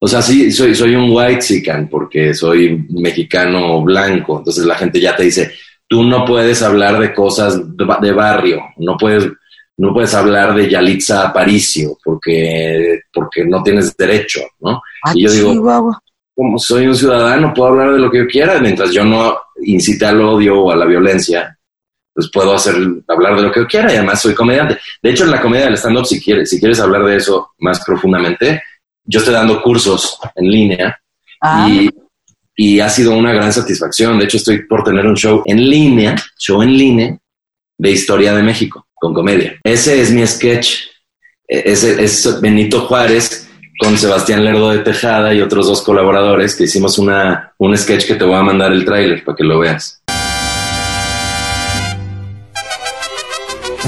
O 0.05 0.09
sea, 0.09 0.21
sí, 0.21 0.51
soy, 0.51 0.75
soy 0.75 0.97
un 0.97 1.11
white 1.13 1.41
sican 1.41 1.87
porque 1.89 2.35
soy 2.35 2.85
mexicano 2.91 3.81
blanco. 3.85 4.39
Entonces 4.39 4.65
la 4.65 4.75
gente 4.75 5.01
ya 5.01 5.15
te 5.15 5.23
dice, 5.23 5.53
tú 5.87 6.03
no 6.03 6.25
puedes 6.25 6.61
hablar 6.61 6.99
de 6.99 7.15
cosas 7.15 7.61
de, 7.77 8.13
barrio, 8.13 8.65
no 8.79 8.97
puedes, 8.97 9.31
no 9.77 9.93
puedes 9.95 10.13
hablar 10.13 10.57
de 10.57 10.69
Yalitza 10.69 11.29
Aparicio 11.29 11.97
porque, 12.03 13.03
porque 13.13 13.45
no 13.45 13.63
tienes 13.63 13.97
derecho, 13.97 14.41
¿no? 14.59 14.83
Ah, 15.05 15.13
y 15.15 15.23
yo 15.23 15.31
digo, 15.31 15.93
como 16.35 16.59
soy 16.59 16.89
un 16.89 16.97
ciudadano, 16.97 17.55
puedo 17.55 17.69
hablar 17.69 17.93
de 17.93 18.01
lo 18.01 18.11
que 18.11 18.19
yo 18.19 18.27
quiera, 18.27 18.59
mientras 18.59 18.91
yo 18.91 19.05
no 19.05 19.39
incite 19.63 20.05
al 20.05 20.21
odio 20.21 20.63
o 20.63 20.73
a 20.73 20.77
la 20.77 20.85
violencia, 20.85 21.57
pues 22.13 22.29
puedo 22.33 22.55
hacer, 22.55 22.75
hablar 23.07 23.37
de 23.37 23.43
lo 23.43 23.53
que 23.53 23.61
yo 23.61 23.69
quiera 23.69 23.93
y 23.93 23.99
además 23.99 24.21
soy 24.21 24.35
comediante. 24.35 24.81
De 25.01 25.11
hecho, 25.11 25.23
en 25.23 25.31
la 25.31 25.41
comedia 25.41 25.67
del 25.67 25.77
stand-up, 25.77 26.07
si 26.07 26.21
quieres, 26.21 26.51
si 26.51 26.59
quieres 26.59 26.81
hablar 26.81 27.05
de 27.05 27.19
eso 27.19 27.53
más 27.59 27.85
profundamente, 27.85 28.65
yo 29.05 29.19
estoy 29.19 29.35
dando 29.35 29.63
cursos 29.63 30.19
en 30.35 30.51
línea 30.51 31.01
ah. 31.41 31.69
y, 32.57 32.81
ha 32.81 32.89
sido 32.89 33.17
una 33.17 33.33
gran 33.33 33.53
satisfacción. 33.53 34.19
De 34.19 34.25
hecho, 34.25 34.37
estoy 34.37 34.65
por 34.67 34.85
tener 34.85 35.07
un 35.07 35.17
show 35.17 35.43
en 35.47 35.69
línea, 35.69 36.15
show 36.39 36.63
en 36.63 36.77
línea 36.77 37.19
de 37.79 37.91
historia 37.91 38.35
de 38.35 38.43
México 38.43 38.87
con 38.95 39.13
comedia. 39.13 39.59
Ese 39.65 40.01
es 40.01 40.13
mi 40.13 40.25
sketch. 40.27 40.83
E, 41.49 41.63
ese 41.73 42.03
es 42.03 42.41
Benito 42.41 42.83
Juárez 42.83 43.49
con 43.81 43.99
Sebastián 43.99 44.45
Lerdo 44.45 44.71
de 44.71 44.79
Tejada 44.79 45.35
y 45.35 45.41
otros 45.41 45.67
dos 45.67 45.83
colaboradores 45.83 46.55
que 46.55 46.65
hicimos 46.65 46.99
una, 46.99 47.53
un 47.59 47.77
sketch 47.77 48.07
que 48.07 48.15
te 48.15 48.25
voy 48.25 48.37
a 48.37 48.43
mandar 48.43 48.71
el 48.73 48.85
tráiler 48.85 49.25
para 49.25 49.37
que 49.37 49.45
lo 49.45 49.59
veas. 49.59 50.01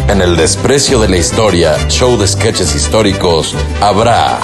En 0.09 0.21
el 0.21 0.37
desprecio 0.37 1.01
de 1.01 1.09
la 1.09 1.17
historia, 1.17 1.77
show 1.89 2.19
de 2.19 2.27
sketches 2.27 2.75
históricos, 2.75 3.55
habrá 3.81 4.41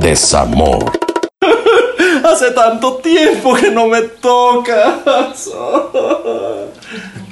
desamor. 0.00 0.98
Hace 2.24 2.50
tanto 2.52 2.96
tiempo 2.96 3.54
que 3.54 3.70
no 3.70 3.86
me 3.86 4.02
tocas. 4.02 5.50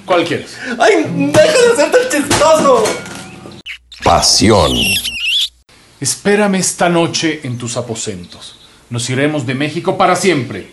¿Cuál 0.04 0.25
quieres? 0.25 0.56
¡Ay, 0.78 1.06
deja 1.08 1.62
de 1.62 1.76
ser 1.76 1.90
tan 1.90 2.08
chistoso! 2.10 2.84
Pasión. 4.04 4.72
Espérame 6.00 6.56
esta 6.56 6.88
noche 6.88 7.40
en 7.42 7.58
tus 7.58 7.76
aposentos. 7.76 8.58
Nos 8.90 9.10
iremos 9.10 9.46
de 9.46 9.54
México 9.54 9.98
para 9.98 10.16
siempre. 10.16 10.70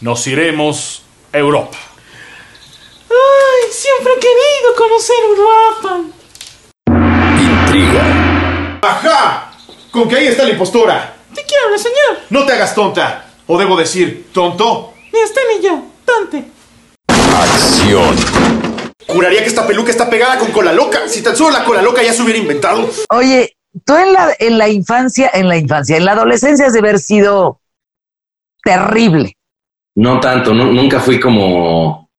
Nos 0.00 0.26
iremos 0.26 1.02
a 1.32 1.38
Europa. 1.38 1.78
¡Ay, 3.08 3.70
siempre 3.70 4.12
he 4.12 4.20
querido 4.20 4.74
conocer 4.76 5.16
Europa! 5.28 6.00
Intriga. 7.38 8.80
¡Ajá! 8.82 9.52
¿Con 9.90 10.08
que 10.08 10.16
ahí 10.16 10.26
está 10.26 10.44
la 10.44 10.50
impostura? 10.50 11.15
¿De 11.36 11.42
qué 11.42 11.54
habla, 11.64 11.78
señor? 11.78 12.18
No 12.30 12.44
te 12.46 12.52
hagas 12.54 12.74
tonta. 12.74 13.26
O 13.46 13.58
debo 13.58 13.76
decir, 13.76 14.26
tonto. 14.32 14.92
Ni 15.12 15.22
usted 15.22 15.40
ni 15.56 15.64
yo, 15.64 15.82
tonte. 16.04 16.44
Acción. 17.08 18.16
Juraría 19.06 19.40
que 19.42 19.46
esta 19.48 19.66
peluca 19.66 19.90
está 19.90 20.10
pegada 20.10 20.38
con 20.38 20.50
cola 20.50 20.72
loca. 20.72 21.00
Si 21.08 21.22
tan 21.22 21.36
solo 21.36 21.50
la 21.50 21.64
cola 21.64 21.82
loca 21.82 22.02
ya 22.02 22.12
se 22.12 22.22
hubiera 22.22 22.38
inventado. 22.40 22.88
Oye, 23.10 23.52
tú 23.84 23.94
en 23.96 24.12
la, 24.12 24.34
en 24.38 24.58
la 24.58 24.68
infancia, 24.68 25.30
en 25.32 25.48
la 25.48 25.56
infancia, 25.56 25.96
en 25.96 26.04
la 26.04 26.12
adolescencia 26.12 26.66
has 26.66 26.72
de 26.72 26.80
haber 26.80 26.98
sido 26.98 27.60
terrible. 28.64 29.36
No 29.94 30.18
tanto, 30.20 30.52
nu- 30.52 30.72
nunca 30.72 31.00
fui 31.00 31.18
como, 31.20 32.10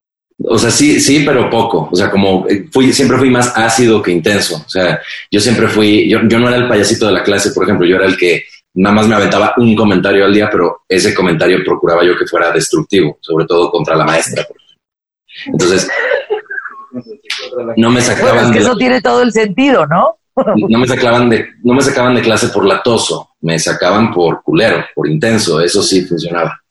o 0.43 0.57
sea, 0.57 0.71
sí, 0.71 0.99
sí, 0.99 1.23
pero 1.25 1.49
poco. 1.49 1.89
O 1.91 1.95
sea, 1.95 2.09
como 2.09 2.47
eh, 2.47 2.67
fui, 2.71 2.93
siempre 2.93 3.17
fui 3.17 3.29
más 3.29 3.51
ácido 3.55 4.01
que 4.01 4.11
intenso. 4.11 4.63
O 4.65 4.69
sea, 4.69 4.99
yo 5.29 5.39
siempre 5.39 5.67
fui, 5.67 6.09
yo, 6.09 6.19
yo 6.27 6.39
no 6.39 6.47
era 6.47 6.57
el 6.57 6.67
payasito 6.69 7.05
de 7.07 7.11
la 7.13 7.23
clase, 7.23 7.51
por 7.51 7.63
ejemplo, 7.65 7.85
yo 7.85 7.97
era 7.97 8.05
el 8.05 8.17
que 8.17 8.45
nada 8.77 8.95
más 8.95 9.07
me 9.07 9.15
aventaba 9.15 9.53
un 9.57 9.75
comentario 9.75 10.25
al 10.25 10.33
día, 10.33 10.49
pero 10.51 10.83
ese 10.87 11.13
comentario 11.13 11.59
procuraba 11.65 12.03
yo 12.03 12.17
que 12.17 12.27
fuera 12.27 12.51
destructivo, 12.51 13.17
sobre 13.21 13.45
todo 13.45 13.71
contra 13.71 13.95
la 13.95 14.05
maestra. 14.05 14.45
Entonces, 15.47 15.89
no 17.75 17.89
me 17.89 17.99
Bueno, 17.99 18.01
sacaban 18.01 18.45
es 18.45 18.51
que 18.51 18.53
de 18.59 18.59
la- 18.59 18.69
eso 18.69 18.77
tiene 18.77 19.01
todo 19.01 19.21
el 19.21 19.31
sentido, 19.31 19.85
¿no? 19.87 20.17
no 20.55 20.79
me 20.79 20.87
sacaban 20.87 21.29
de, 21.29 21.47
no 21.63 21.73
me 21.73 21.81
sacaban 21.81 22.13
de 22.15 22.21
clase 22.21 22.49
por 22.49 22.65
latoso, 22.65 23.31
me 23.41 23.57
sacaban 23.57 24.13
por 24.13 24.43
culero, 24.43 24.85
por 24.93 25.07
intenso, 25.09 25.59
eso 25.61 25.81
sí 25.81 26.05
funcionaba. 26.05 26.61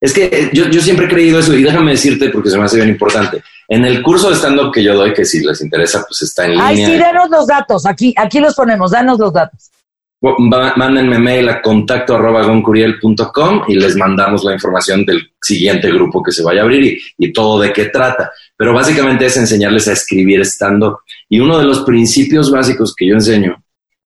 Es 0.00 0.12
que 0.12 0.26
eh, 0.26 0.50
yo, 0.52 0.66
yo 0.68 0.80
siempre 0.80 1.06
he 1.06 1.08
creído 1.08 1.40
eso, 1.40 1.54
y 1.54 1.62
déjame 1.62 1.92
decirte, 1.92 2.28
porque 2.28 2.50
se 2.50 2.58
me 2.58 2.64
hace 2.64 2.76
bien 2.76 2.90
importante. 2.90 3.42
En 3.66 3.84
el 3.84 4.02
curso 4.02 4.30
de 4.30 4.36
stand-up 4.36 4.70
que 4.72 4.84
yo 4.84 4.94
doy, 4.94 5.12
que 5.12 5.24
si 5.24 5.44
les 5.44 5.60
interesa, 5.60 6.04
pues 6.06 6.22
está 6.22 6.44
en 6.44 6.52
línea. 6.52 6.66
Ay, 6.66 6.84
sí, 6.84 6.96
danos 6.98 7.28
los 7.30 7.46
datos. 7.48 7.84
Aquí, 7.86 8.14
aquí 8.16 8.38
los 8.38 8.54
ponemos, 8.54 8.92
danos 8.92 9.18
los 9.18 9.32
datos. 9.32 9.70
Mándenme 10.20 11.18
mail 11.18 11.48
a 11.48 11.60
contacto 11.60 12.14
arroba 12.14 12.42
goncuriel.com 12.42 13.64
y 13.68 13.74
les 13.74 13.96
mandamos 13.96 14.44
la 14.44 14.54
información 14.54 15.04
del 15.04 15.32
siguiente 15.40 15.90
grupo 15.90 16.22
que 16.22 16.32
se 16.32 16.42
vaya 16.42 16.62
a 16.62 16.64
abrir 16.64 16.84
y, 16.84 16.98
y 17.18 17.32
todo 17.32 17.60
de 17.60 17.72
qué 17.72 17.86
trata. 17.86 18.32
Pero 18.56 18.72
básicamente 18.72 19.26
es 19.26 19.36
enseñarles 19.36 19.88
a 19.88 19.92
escribir 19.92 20.40
stand-up. 20.40 20.98
Y 21.28 21.38
uno 21.38 21.58
de 21.58 21.64
los 21.64 21.80
principios 21.80 22.50
básicos 22.50 22.94
que 22.96 23.06
yo 23.06 23.14
enseño 23.14 23.62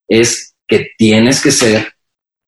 es 0.09 0.55
que 0.67 0.90
tienes 0.99 1.40
que 1.40 1.50
ser, 1.50 1.93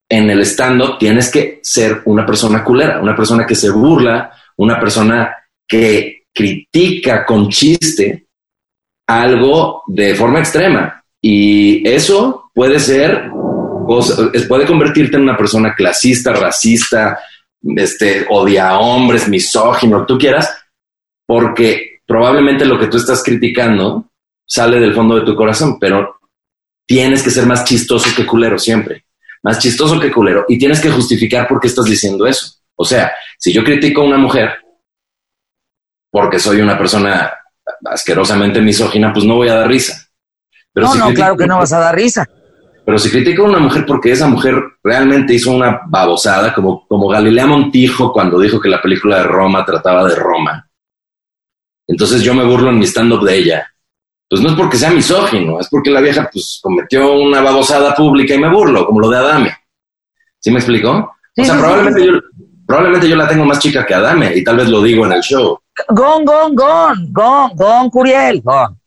en 0.09 0.29
el 0.29 0.41
stand-up, 0.41 0.99
tienes 0.99 1.31
que 1.31 1.61
ser 1.63 2.03
una 2.05 2.27
persona 2.27 2.63
culera, 2.63 3.01
una 3.01 3.17
persona 3.17 3.47
que 3.47 3.55
se 3.55 3.71
burla, 3.71 4.33
una 4.57 4.79
persona 4.79 5.35
que 5.67 6.25
critica 6.35 7.25
con 7.25 7.49
chiste 7.49 8.27
algo 9.07 9.83
de 9.87 10.15
forma 10.15 10.39
extrema. 10.39 11.05
Y 11.21 11.87
eso 11.89 12.51
puede 12.55 12.79
ser, 12.79 13.31
puede 13.87 14.67
convertirte 14.67 15.17
en 15.17 15.23
una 15.25 15.37
persona 15.37 15.75
clasista, 15.75 16.33
racista, 16.33 17.19
este, 17.77 18.27
odia 18.31 18.71
a 18.71 18.79
hombres, 18.79 19.29
misógino, 19.29 19.99
lo 19.99 20.07
que 20.07 20.13
tú 20.13 20.19
quieras, 20.19 20.57
porque 21.27 22.01
probablemente 22.07 22.65
lo 22.65 22.79
que 22.79 22.89
tú 22.89 22.97
estás 22.97 23.23
criticando 23.23 24.11
sale 24.47 24.81
del 24.81 24.95
fondo 24.95 25.17
de 25.17 25.25
tu 25.25 25.35
corazón, 25.35 25.79
pero 25.79 26.17
tienes 26.87 27.23
que 27.23 27.31
ser 27.31 27.47
más 27.47 27.65
chistoso 27.65 28.11
que 28.15 28.27
culero 28.27 28.59
siempre, 28.59 29.05
más 29.43 29.59
chistoso 29.59 29.99
que 29.99 30.11
culero, 30.11 30.45
y 30.49 30.59
tienes 30.59 30.81
que 30.81 30.91
justificar 30.91 31.49
por 31.49 31.61
qué 31.61 31.69
estás 31.69 31.87
diciendo 31.87 32.27
eso. 32.27 32.57
O 32.77 32.85
sea, 32.85 33.13
si 33.39 33.53
yo 33.53 33.63
critico 33.65 34.03
a 34.03 34.07
una 34.07 34.19
mujer 34.19 34.51
porque 36.11 36.39
soy 36.39 36.61
una 36.61 36.77
persona 36.77 37.33
asquerosamente 37.87 38.61
misógina, 38.61 39.13
pues 39.13 39.25
no 39.25 39.37
voy 39.37 39.49
a 39.49 39.55
dar 39.55 39.69
risa. 39.69 40.07
Pero 40.73 40.87
no, 40.87 40.93
si 40.93 40.99
no, 40.99 41.05
critico- 41.07 41.17
claro 41.17 41.37
que 41.37 41.47
no 41.47 41.59
vas 41.59 41.73
a 41.73 41.79
dar 41.79 41.95
risa. 41.95 42.29
Pero 42.85 42.99
si 42.99 43.11
critico 43.11 43.45
a 43.45 43.49
una 43.49 43.59
mujer 43.59 43.85
porque 43.87 44.13
esa 44.13 44.27
mujer 44.27 44.55
realmente 44.83 45.35
hizo 45.35 45.53
una 45.53 45.83
babosada, 45.87 46.53
como, 46.53 46.87
como 46.87 47.09
Galilea 47.09 47.47
Montijo 47.47 48.13
cuando 48.13 48.39
dijo 48.39 48.61
que 48.61 48.69
la 48.69 48.83
película 48.83 49.19
de 49.19 49.25
Roma 49.25 49.65
trataba 49.65 50.05
de 50.05 50.15
Roma, 50.15 50.69
entonces 51.87 52.23
yo 52.23 52.35
me 52.35 52.45
burlo 52.45 52.71
en 52.71 52.79
mi 52.79 52.87
stand-up 52.87 53.25
de 53.25 53.37
ella. 53.37 53.69
Pues 54.29 54.41
no 54.41 54.49
es 54.49 54.55
porque 54.55 54.79
sea 54.79 54.91
misógino, 54.91 55.61
es 55.61 55.69
porque 55.69 55.91
la 55.91 56.01
vieja 56.01 56.29
pues 56.33 56.59
cometió 56.63 57.13
una 57.13 57.43
babosada 57.43 57.95
pública 57.95 58.35
y 58.35 58.39
me 58.39 58.51
burlo, 58.51 58.87
como 58.87 59.01
lo 59.01 59.11
de 59.11 59.19
Adame. 59.19 59.57
¿Sí 60.39 60.51
me 60.51 60.59
explicó? 60.59 61.15
Sí, 61.35 61.43
o 61.43 61.45
sea, 61.45 61.55
sí, 61.55 61.61
probablemente, 61.61 62.01
sí. 62.01 62.07
Yo, 62.07 62.13
probablemente 62.67 63.09
yo 63.09 63.17
la 63.17 63.29
tengo 63.29 63.45
más 63.45 63.59
chica 63.59 63.85
que 63.85 63.95
Adame 63.95 64.35
y 64.35 64.43
tal 64.43 64.57
vez 64.57 64.69
lo 64.69 64.81
digo 64.81 65.05
en 65.05 65.13
el 65.13 65.21
show. 65.21 65.59
Gon, 65.89 66.25
gon, 66.25 66.55
gon, 66.55 67.13
gon, 67.13 67.51
gon, 67.55 67.91
Curiel, 67.91 68.41
gon. 68.43 68.79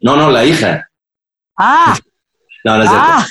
No, 0.00 0.16
no, 0.16 0.30
la 0.30 0.44
hija. 0.44 0.88
Ah, 1.58 1.94
No, 2.68 2.76
no 2.76 2.82
es 2.84 2.90
cierto. 2.90 3.06
ah, 3.08 3.26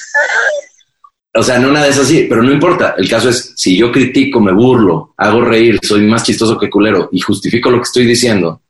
O 1.35 1.43
sea, 1.43 1.59
no 1.59 1.69
una 1.69 1.83
de 1.83 1.89
esas 1.89 2.07
sí, 2.07 2.25
pero 2.27 2.41
no 2.41 2.51
importa. 2.51 2.95
El 2.97 3.07
caso 3.07 3.29
es, 3.29 3.53
si 3.55 3.77
yo 3.77 3.91
critico, 3.91 4.39
me 4.39 4.51
burlo, 4.51 5.13
hago 5.17 5.41
reír, 5.41 5.79
soy 5.83 6.01
más 6.01 6.23
chistoso 6.23 6.57
que 6.57 6.69
culero 6.69 7.09
y 7.11 7.19
justifico 7.19 7.69
lo 7.69 7.77
que 7.77 7.83
estoy 7.83 8.05
diciendo, 8.05 8.61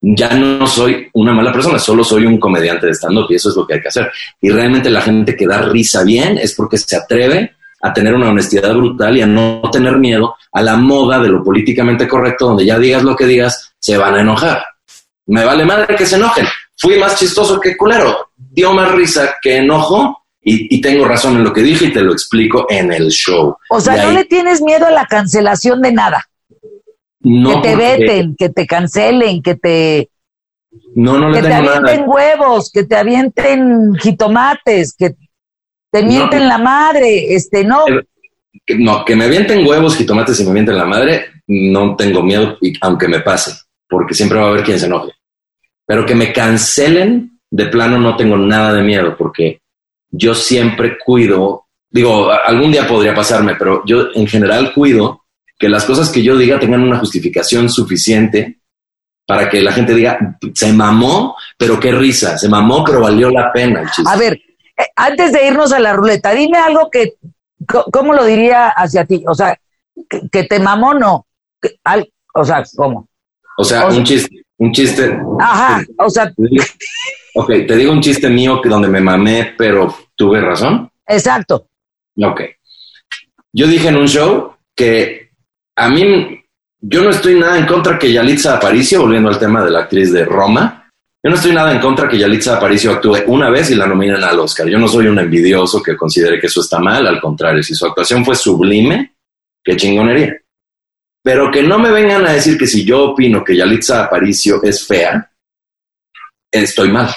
ya 0.00 0.30
no 0.30 0.66
soy 0.66 1.08
una 1.12 1.32
mala 1.32 1.52
persona, 1.52 1.78
solo 1.78 2.02
soy 2.02 2.26
un 2.26 2.40
comediante 2.40 2.86
de 2.86 2.94
stand-up 2.94 3.26
y 3.28 3.36
eso 3.36 3.50
es 3.50 3.56
lo 3.56 3.66
que 3.66 3.74
hay 3.74 3.80
que 3.80 3.88
hacer. 3.88 4.10
Y 4.40 4.48
realmente 4.50 4.90
la 4.90 5.02
gente 5.02 5.36
que 5.36 5.46
da 5.46 5.62
risa 5.62 6.02
bien 6.02 6.38
es 6.38 6.54
porque 6.54 6.78
se 6.78 6.96
atreve 6.96 7.54
a 7.82 7.92
tener 7.92 8.14
una 8.14 8.30
honestidad 8.30 8.74
brutal 8.74 9.16
y 9.16 9.22
a 9.22 9.26
no 9.26 9.62
tener 9.70 9.96
miedo 9.96 10.34
a 10.52 10.62
la 10.62 10.76
moda 10.76 11.20
de 11.20 11.28
lo 11.28 11.44
políticamente 11.44 12.08
correcto, 12.08 12.46
donde 12.46 12.66
ya 12.66 12.78
digas 12.78 13.04
lo 13.04 13.14
que 13.14 13.26
digas, 13.26 13.72
se 13.78 13.96
van 13.96 14.16
a 14.16 14.20
enojar. 14.20 14.64
Me 15.26 15.44
vale 15.44 15.64
madre 15.64 15.94
que 15.94 16.04
se 16.04 16.16
enojen. 16.16 16.46
Fui 16.80 16.98
más 16.98 17.16
chistoso 17.18 17.60
que 17.60 17.76
culero. 17.76 18.30
Dio 18.36 18.72
más 18.72 18.90
risa 18.92 19.34
que 19.42 19.58
enojo 19.58 20.24
y, 20.42 20.74
y 20.76 20.80
tengo 20.80 21.04
razón 21.04 21.36
en 21.36 21.44
lo 21.44 21.52
que 21.52 21.62
dije 21.62 21.86
y 21.86 21.92
te 21.92 22.00
lo 22.00 22.12
explico 22.12 22.66
en 22.70 22.92
el 22.92 23.10
show. 23.10 23.54
o 23.68 23.80
sea, 23.80 23.96
no 24.02 24.08
ahí- 24.08 24.14
le 24.14 24.24
tienes 24.24 24.62
miedo 24.62 24.86
a 24.86 24.90
la 24.90 25.06
cancelación 25.06 25.82
de 25.82 25.92
nada. 25.92 26.26
no 27.22 27.60
que 27.60 27.68
te 27.68 27.76
veten, 27.76 28.34
que 28.38 28.48
te 28.48 28.66
cancelen, 28.66 29.42
que 29.42 29.54
te, 29.56 30.08
No, 30.94 31.18
no 31.18 31.28
le 31.28 31.40
que 31.42 31.48
te 31.48 31.52
avienten 31.54 31.82
nada. 32.00 32.04
huevos, 32.06 32.70
que 32.72 32.84
te 32.84 32.96
avienten 32.96 33.94
jitomates, 33.96 34.94
que 34.96 35.14
te 35.92 36.02
mienten 36.02 36.48
la 36.48 36.56
madre, 36.58 37.34
este, 37.34 37.62
no. 37.64 37.84
Que- 38.64 38.76
no, 38.78 39.04
que 39.04 39.16
me 39.16 39.24
avienten 39.24 39.66
huevos, 39.66 39.96
jitomates 39.96 40.40
y 40.40 40.44
me 40.44 40.50
avienten 40.50 40.78
la 40.78 40.84
madre, 40.86 41.26
no 41.46 41.94
tengo 41.96 42.22
miedo, 42.22 42.56
y, 42.62 42.72
aunque 42.80 43.06
me 43.08 43.20
pase, 43.20 43.52
porque 43.88 44.14
siempre 44.14 44.38
va 44.38 44.46
a 44.46 44.48
haber 44.50 44.62
quien 44.64 44.78
se 44.78 44.86
enoje. 44.86 45.12
Pero 45.90 46.06
que 46.06 46.14
me 46.14 46.32
cancelen, 46.32 47.40
de 47.50 47.66
plano 47.66 47.98
no 47.98 48.16
tengo 48.16 48.36
nada 48.36 48.72
de 48.72 48.82
miedo, 48.82 49.16
porque 49.18 49.60
yo 50.08 50.36
siempre 50.36 50.96
cuido, 51.04 51.66
digo, 51.90 52.30
algún 52.30 52.70
día 52.70 52.86
podría 52.86 53.12
pasarme, 53.12 53.56
pero 53.56 53.82
yo 53.84 54.06
en 54.14 54.28
general 54.28 54.72
cuido 54.72 55.24
que 55.58 55.68
las 55.68 55.84
cosas 55.84 56.08
que 56.10 56.22
yo 56.22 56.36
diga 56.36 56.60
tengan 56.60 56.84
una 56.84 57.00
justificación 57.00 57.68
suficiente 57.68 58.60
para 59.26 59.50
que 59.50 59.60
la 59.62 59.72
gente 59.72 59.92
diga, 59.92 60.38
se 60.54 60.72
mamó, 60.72 61.34
pero 61.58 61.80
qué 61.80 61.90
risa, 61.90 62.38
se 62.38 62.48
mamó, 62.48 62.84
pero 62.84 63.00
valió 63.00 63.28
la 63.28 63.52
pena 63.52 63.80
el 63.82 63.90
chiste. 63.90 64.08
A 64.08 64.16
ver, 64.16 64.34
eh, 64.34 64.86
antes 64.94 65.32
de 65.32 65.44
irnos 65.44 65.72
a 65.72 65.80
la 65.80 65.92
ruleta, 65.92 66.30
dime 66.30 66.58
algo 66.58 66.88
que, 66.88 67.14
¿cómo 67.66 68.14
lo 68.14 68.24
diría 68.24 68.68
hacia 68.68 69.04
ti? 69.04 69.24
O 69.26 69.34
sea, 69.34 69.58
que, 70.08 70.20
que 70.30 70.44
te 70.44 70.60
mamó, 70.60 70.94
no. 70.94 71.26
Al- 71.82 72.08
o 72.32 72.44
sea, 72.44 72.62
¿cómo? 72.76 73.08
o 73.58 73.64
sea, 73.64 73.86
o 73.86 73.90
sea- 73.90 73.98
un 73.98 74.04
chiste, 74.04 74.39
un 74.60 74.72
chiste 74.72 75.18
Ajá, 75.40 75.82
o 75.98 76.08
sea, 76.08 76.30
Te 76.32 76.42
digo- 76.48 76.64
Ok, 77.34 77.48
te 77.66 77.76
digo 77.76 77.92
un 77.92 78.00
chiste 78.00 78.28
mío 78.28 78.60
que 78.60 78.68
donde 78.68 78.88
me 78.88 79.00
mamé, 79.00 79.54
pero 79.56 79.94
tuve 80.16 80.40
razón. 80.40 80.90
exacto. 81.06 81.66
Ok. 82.22 82.40
Yo 83.52 83.66
dije 83.66 83.88
en 83.88 83.96
un 83.96 84.06
show 84.08 84.54
que 84.76 85.30
a 85.76 85.88
mí, 85.88 86.42
yo 86.80 87.02
no 87.02 87.10
estoy 87.10 87.38
nada 87.38 87.58
en 87.58 87.66
contra 87.66 87.98
que 87.98 88.12
Yalitza 88.12 88.56
Aparicio, 88.56 89.00
volviendo 89.02 89.28
al 89.28 89.38
tema 89.38 89.64
de 89.64 89.70
la 89.70 89.80
actriz 89.80 90.12
de 90.12 90.24
Roma, 90.24 90.88
yo 91.22 91.30
no 91.30 91.36
estoy 91.36 91.52
nada 91.52 91.72
en 91.72 91.80
contra 91.80 92.08
que 92.08 92.18
Yalitza 92.18 92.56
Aparicio 92.56 92.92
actúe 92.92 93.16
una 93.26 93.48
vez 93.50 93.70
y 93.70 93.74
la 93.76 93.86
nominen 93.86 94.22
al 94.24 94.38
Oscar. 94.40 94.66
Yo 94.68 94.78
no 94.78 94.88
soy 94.88 95.06
un 95.06 95.18
envidioso 95.18 95.82
que 95.82 95.96
considere 95.96 96.40
que 96.40 96.46
eso 96.48 96.60
está 96.62 96.78
mal, 96.80 97.06
al 97.06 97.20
contrario, 97.20 97.62
si 97.62 97.74
su 97.74 97.86
actuación 97.86 98.24
fue 98.24 98.34
sublime, 98.34 99.14
qué 99.62 99.76
chingonería. 99.76 100.36
Pero 101.22 101.50
que 101.50 101.62
no 101.62 101.78
me 101.78 101.90
vengan 101.90 102.26
a 102.26 102.32
decir 102.32 102.56
que 102.56 102.66
si 102.66 102.84
yo 102.84 103.10
opino 103.10 103.44
que 103.44 103.56
Yalitza 103.56 104.04
Aparicio 104.04 104.62
es 104.62 104.86
fea, 104.86 105.30
estoy 106.50 106.90
mal. 106.90 107.10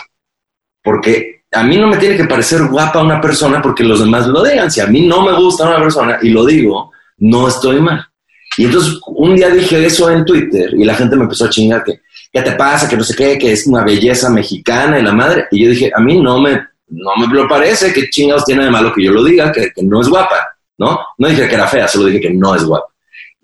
Porque 0.84 1.44
a 1.52 1.64
mí 1.64 1.78
no 1.78 1.88
me 1.88 1.98
tiene 1.98 2.18
que 2.18 2.26
parecer 2.26 2.64
guapa 2.64 3.02
una 3.02 3.22
persona 3.22 3.62
porque 3.62 3.84
los 3.84 4.00
demás 4.00 4.28
lo 4.28 4.44
digan. 4.44 4.70
Si 4.70 4.82
a 4.82 4.88
mí 4.88 5.02
no 5.08 5.24
me 5.24 5.34
gusta 5.34 5.68
una 5.68 5.80
persona 5.80 6.20
y 6.22 6.30
lo 6.30 6.46
digo, 6.46 6.92
no 7.20 7.48
estoy 7.48 7.80
mal. 7.80 8.06
Y 8.58 8.66
entonces 8.66 9.00
un 9.08 9.36
día 9.36 9.50
dije 9.50 9.86
eso 9.86 10.12
en 10.12 10.26
Twitter 10.26 10.74
y 10.74 10.84
la 10.84 10.96
gente 10.96 11.16
me 11.16 11.24
empezó 11.24 11.46
a 11.46 11.50
chingar 11.50 11.84
que, 11.84 12.02
¿qué 12.32 12.42
te 12.42 12.52
pasa? 12.54 12.88
Que 12.88 12.98
no 12.98 13.04
sé 13.04 13.16
qué, 13.16 13.38
que 13.38 13.54
es 13.54 13.66
una 13.66 13.84
belleza 13.84 14.30
mexicana 14.30 15.00
y 15.00 15.04
la 15.04 15.14
madre. 15.14 15.48
Y 15.52 15.64
yo 15.64 15.70
dije, 15.70 15.92
a 15.96 16.00
mí 16.02 16.20
no 16.20 16.40
me, 16.40 16.62
no 16.90 17.16
me 17.16 17.34
lo 17.34 17.48
parece, 17.48 17.94
¿qué 17.94 18.10
chingados 18.10 18.46
tiene 18.46 18.66
de 18.66 18.72
malo 18.72 18.94
que 18.94 19.04
yo 19.04 19.12
lo 19.12 19.24
diga, 19.24 19.52
que, 19.52 19.72
que 19.74 19.84
no 19.84 20.02
es 20.02 20.10
guapa, 20.10 20.56
¿no? 20.78 21.00
No 21.18 21.28
dije 21.28 21.48
que 21.48 21.56
era 21.56 21.68
fea, 21.68 21.88
solo 21.88 22.06
dije 22.06 22.22
que 22.22 22.34
no 22.34 22.54
es 22.56 22.64
guapa. 22.64 22.93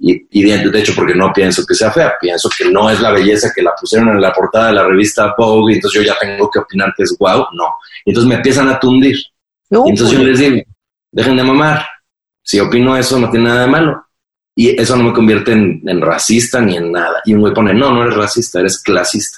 Y, 0.01 0.27
y 0.32 0.44
de, 0.44 0.70
de 0.70 0.79
hecho, 0.79 0.94
porque 0.96 1.13
no 1.13 1.32
pienso 1.34 1.65
que 1.65 1.75
sea 1.75 1.91
fea, 1.91 2.13
pienso 2.20 2.50
que 2.58 2.72
no 2.72 2.89
es 2.89 3.01
la 3.01 3.12
belleza 3.12 3.51
que 3.53 3.62
la 3.62 3.74
pusieron 3.79 4.10
en 4.10 4.22
la 4.22 4.32
portada 4.32 4.68
de 4.68 4.74
la 4.74 4.88
revista 4.88 5.36
Vogue, 5.38 5.74
y 5.74 5.75
entonces 5.75 6.01
yo 6.01 6.08
ya 6.08 6.18
tengo 6.20 6.50
que 6.50 6.60
opinar 6.60 6.94
que 6.96 7.03
es 7.03 7.15
guau, 7.20 7.46
no. 7.53 7.75
Y 8.06 8.12
entonces 8.12 8.29
me 8.29 8.36
empiezan 8.36 8.70
a 8.70 8.79
tundir. 8.79 9.18
No, 9.70 9.86
Y 9.86 9.89
entonces 9.89 10.18
yo 10.18 10.24
pues, 10.24 10.39
les 10.39 10.51
digo, 10.51 10.63
dejen 11.12 11.36
de 11.36 11.44
mamar. 11.44 11.86
Si 12.41 12.60
opino 12.60 12.96
eso, 12.98 13.20
no 13.20 13.29
tiene 13.29 13.50
nada 13.50 13.62
de 13.62 13.68
malo. 13.68 14.06
Y 14.56 14.70
eso 14.79 14.96
no 14.96 15.03
me 15.03 15.13
convierte 15.13 15.51
en, 15.51 15.82
en 15.86 16.01
racista 16.01 16.60
ni 16.62 16.77
en 16.77 16.91
nada. 16.91 17.22
Y 17.25 17.34
un 17.34 17.41
güey 17.41 17.53
pone, 17.53 17.74
no, 17.74 17.91
no 17.91 18.03
eres 18.03 18.15
racista, 18.15 18.60
eres 18.60 18.82
clasista. 18.82 19.38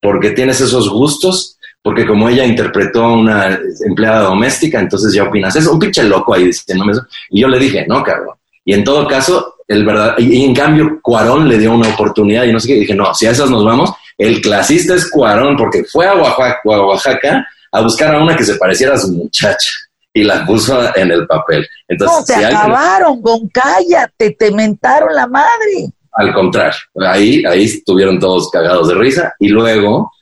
Porque 0.00 0.30
tienes 0.30 0.60
esos 0.60 0.90
gustos, 0.90 1.58
porque 1.80 2.06
como 2.06 2.28
ella 2.28 2.44
interpretó 2.44 3.04
a 3.04 3.12
una 3.12 3.60
empleada 3.86 4.22
doméstica, 4.22 4.80
entonces 4.80 5.14
ya 5.14 5.24
opinas. 5.24 5.54
Es 5.56 5.66
un 5.66 5.78
pinche 5.78 6.02
loco 6.02 6.34
ahí 6.34 6.46
diciéndome 6.46 6.92
eso. 6.92 7.06
Y 7.30 7.40
yo 7.40 7.48
le 7.48 7.58
dije, 7.58 7.86
no, 7.88 8.02
cabrón. 8.02 8.36
Y 8.64 8.74
en 8.74 8.84
todo 8.84 9.06
caso, 9.06 9.56
el 9.72 9.84
verdad, 9.84 10.14
y, 10.18 10.38
y 10.40 10.44
en 10.44 10.54
cambio, 10.54 10.98
Cuarón 11.02 11.48
le 11.48 11.58
dio 11.58 11.72
una 11.72 11.88
oportunidad 11.88 12.44
y 12.44 12.52
no 12.52 12.60
sé 12.60 12.68
qué. 12.68 12.76
Y 12.76 12.80
dije, 12.80 12.94
no, 12.94 13.12
si 13.14 13.26
a 13.26 13.30
esas 13.32 13.50
nos 13.50 13.64
vamos, 13.64 13.92
el 14.18 14.40
clasista 14.40 14.94
es 14.94 15.10
Cuarón, 15.10 15.56
porque 15.56 15.84
fue 15.84 16.06
a 16.06 16.14
Oaxaca, 16.14 16.60
a 16.64 16.86
Oaxaca 16.86 17.46
a 17.72 17.80
buscar 17.80 18.14
a 18.14 18.22
una 18.22 18.36
que 18.36 18.44
se 18.44 18.56
pareciera 18.56 18.94
a 18.94 18.98
su 18.98 19.10
muchacha 19.12 19.70
y 20.12 20.22
la 20.24 20.44
puso 20.44 20.78
en 20.94 21.10
el 21.10 21.26
papel. 21.26 21.66
Entonces, 21.88 22.18
no, 22.18 22.24
te 22.26 22.34
si 22.34 22.44
alguien- 22.44 22.56
acabaron 22.60 23.22
con 23.22 23.48
cállate, 23.48 24.30
te 24.32 24.50
mentaron 24.52 25.14
la 25.14 25.26
madre. 25.26 25.90
al 26.12 26.34
contrario, 26.34 26.78
ahí, 27.08 27.42
ahí 27.46 27.64
estuvieron 27.64 28.18
todos 28.18 28.50
cagados 28.50 28.88
de 28.88 28.94
risa. 28.94 29.34
Y 29.40 29.48
luego 29.48 30.12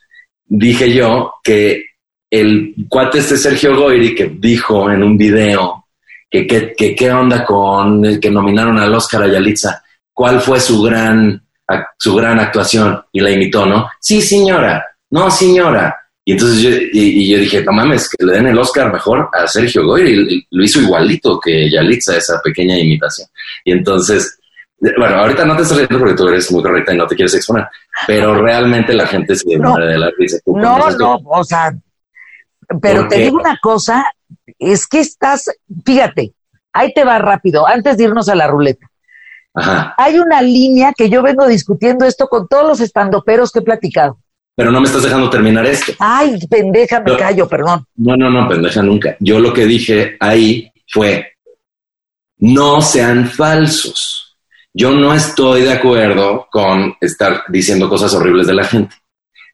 dije 0.45 0.93
yo 0.93 1.33
que 1.43 1.83
el 2.29 2.73
cuate 2.87 3.19
este 3.19 3.35
Sergio 3.35 3.75
Goyri 3.75 4.15
que 4.15 4.31
dijo 4.39 4.89
en 4.89 5.03
un 5.03 5.17
video 5.17 5.80
que 6.31 6.47
que- 6.47 6.73
que 6.75 6.95
qué 6.95 7.11
onda 7.11 7.45
con 7.45 8.03
el 8.05 8.19
que 8.19 8.31
nominaron 8.31 8.79
al 8.79 8.93
Oscar 8.95 9.23
a 9.23 9.27
Yalitza, 9.27 9.83
cuál 10.13 10.39
fue 10.41 10.59
su 10.59 10.81
gran, 10.81 11.43
su 11.97 12.15
gran 12.15 12.39
actuación 12.39 13.01
y 13.11 13.19
la 13.19 13.29
imitó, 13.31 13.65
¿no? 13.65 13.89
Sí, 13.99 14.21
señora, 14.21 14.83
no, 15.11 15.29
señora. 15.29 15.95
Y 16.23 16.33
entonces 16.33 16.61
yo, 16.61 16.69
y, 16.69 17.23
y 17.23 17.29
yo 17.31 17.39
dije, 17.39 17.63
no 17.63 17.71
mames, 17.71 18.07
que 18.07 18.23
le 18.25 18.33
den 18.33 18.47
el 18.47 18.57
Oscar 18.59 18.91
mejor 18.93 19.29
a 19.33 19.47
Sergio 19.47 19.83
Goyri. 19.85 20.35
Y- 20.35 20.47
Lo 20.51 20.63
hizo 20.63 20.79
igualito 20.79 21.39
que 21.39 21.69
Yalitza, 21.69 22.15
esa 22.15 22.39
pequeña 22.43 22.77
imitación. 22.77 23.27
Y 23.65 23.71
entonces, 23.71 24.37
bueno, 24.79 25.15
ahorita 25.17 25.43
no 25.45 25.55
te 25.55 25.63
estás 25.63 25.77
riendo 25.77 25.97
porque 25.99 26.13
tú 26.15 26.27
eres 26.27 26.51
muy 26.51 26.61
correcta 26.61 26.93
y 26.93 26.97
no 26.97 27.07
te 27.07 27.15
quieres 27.15 27.33
exponer, 27.35 27.65
pero 28.07 28.35
realmente 28.41 28.93
la 28.93 29.07
gente 29.07 29.35
se 29.35 29.57
No. 29.57 29.75
de 29.75 29.97
la 29.97 30.09
risa. 30.17 30.37
No, 30.45 30.89
no, 30.97 31.21
o 31.25 31.43
sea, 31.43 31.73
pero 32.81 33.01
¿Por 33.01 33.09
te 33.09 33.17
digo 33.19 33.37
una 33.37 33.57
cosa, 33.61 34.05
es 34.59 34.87
que 34.87 34.99
estás, 34.99 35.45
fíjate, 35.85 36.33
ahí 36.73 36.93
te 36.93 37.03
va 37.03 37.17
rápido, 37.19 37.67
antes 37.67 37.97
de 37.97 38.03
irnos 38.05 38.29
a 38.29 38.35
la 38.35 38.47
ruleta. 38.47 38.87
Ajá, 39.53 39.93
Hay 39.97 40.17
una 40.19 40.41
línea 40.41 40.93
que 40.95 41.09
yo 41.09 41.21
vengo 41.21 41.45
discutiendo 41.47 42.05
esto 42.05 42.27
con 42.27 42.47
todos 42.47 42.65
los 42.67 42.79
estandoperos 42.79 43.51
que 43.51 43.59
he 43.59 43.63
platicado. 43.63 44.17
pero 44.55 44.71
no 44.71 44.79
me 44.79 44.87
estás 44.87 45.03
dejando 45.03 45.29
terminar 45.29 45.65
esto. 45.65 45.93
Ay, 45.99 46.37
pendeja, 46.47 46.99
me 47.01 47.11
No. 47.11 47.17
callo, 47.17 47.47
perdón. 47.49 47.85
No, 47.95 48.15
no, 48.15 48.29
no, 48.29 48.47
pendeja 48.47 48.81
nunca. 48.83 49.15
Yo 49.19 49.39
lo 49.39 49.51
que 49.53 49.65
dije 49.65 50.17
ahí 50.19 50.71
fue, 50.87 51.33
no 52.37 52.81
sean 52.81 53.27
falsos. 53.27 54.37
Yo 54.73 54.91
no 54.91 55.13
estoy 55.13 55.63
de 55.63 55.73
acuerdo 55.73 56.47
con 56.51 56.95
estar 57.01 57.43
diciendo 57.49 57.89
cosas 57.89 58.13
horribles 58.13 58.47
de 58.47 58.53
la 58.53 58.63
gente. 58.63 58.95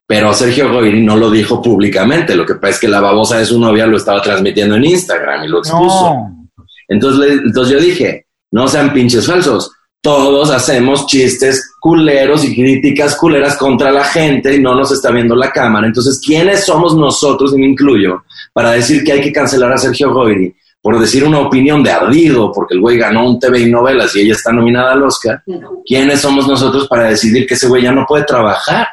Pero 0.07 0.33
Sergio 0.33 0.71
Goyri 0.71 1.03
no 1.03 1.17
lo 1.17 1.29
dijo 1.29 1.61
públicamente. 1.61 2.33
Lo 2.33 2.45
que 2.45 2.55
pasa 2.55 2.69
es 2.75 2.79
que 2.79 2.87
la 2.87 3.01
babosa 3.01 3.37
de 3.39 3.45
su 3.45 3.59
novia 3.59 3.85
lo 3.85 3.97
estaba 3.97 4.21
transmitiendo 4.21 4.75
en 4.75 4.85
Instagram 4.85 5.43
y 5.43 5.47
lo 5.49 5.59
expuso. 5.59 6.09
No. 6.09 6.49
Entonces, 6.87 7.19
le- 7.19 7.33
entonces 7.45 7.73
yo 7.73 7.79
dije, 7.79 8.25
no 8.51 8.67
sean 8.69 8.93
pinches 8.93 9.27
falsos. 9.27 9.69
Todos 10.01 10.51
hacemos 10.51 11.05
chistes 11.07 11.73
culeros 11.81 12.45
y 12.45 12.55
críticas 12.55 13.17
culeras 13.17 13.57
contra 13.57 13.91
la 13.91 14.05
gente 14.05 14.55
y 14.55 14.61
no 14.61 14.73
nos 14.75 14.91
está 14.93 15.11
viendo 15.11 15.35
la 15.35 15.51
cámara. 15.51 15.87
Entonces, 15.87 16.21
¿quiénes 16.25 16.65
somos 16.65 16.95
nosotros, 16.95 17.53
y 17.53 17.57
me 17.57 17.65
incluyo, 17.67 18.23
para 18.53 18.71
decir 18.71 19.03
que 19.03 19.11
hay 19.11 19.21
que 19.21 19.33
cancelar 19.33 19.73
a 19.73 19.77
Sergio 19.77 20.13
Goyri 20.13 20.55
por 20.81 20.97
decir 20.99 21.25
una 21.25 21.39
opinión 21.39 21.83
de 21.83 21.91
ardido, 21.91 22.49
porque 22.53 22.75
el 22.75 22.79
güey 22.79 22.97
ganó 22.97 23.27
un 23.27 23.39
TV 23.39 23.59
y 23.61 23.69
novelas 23.69 24.15
y 24.15 24.21
ella 24.21 24.33
está 24.33 24.53
nominada 24.53 24.93
al 24.93 25.03
Oscar? 25.03 25.41
¿Quiénes 25.85 26.21
somos 26.21 26.47
nosotros 26.47 26.87
para 26.87 27.09
decidir 27.09 27.45
que 27.45 27.55
ese 27.55 27.67
güey 27.67 27.83
ya 27.83 27.91
no 27.91 28.05
puede 28.07 28.23
trabajar? 28.23 28.87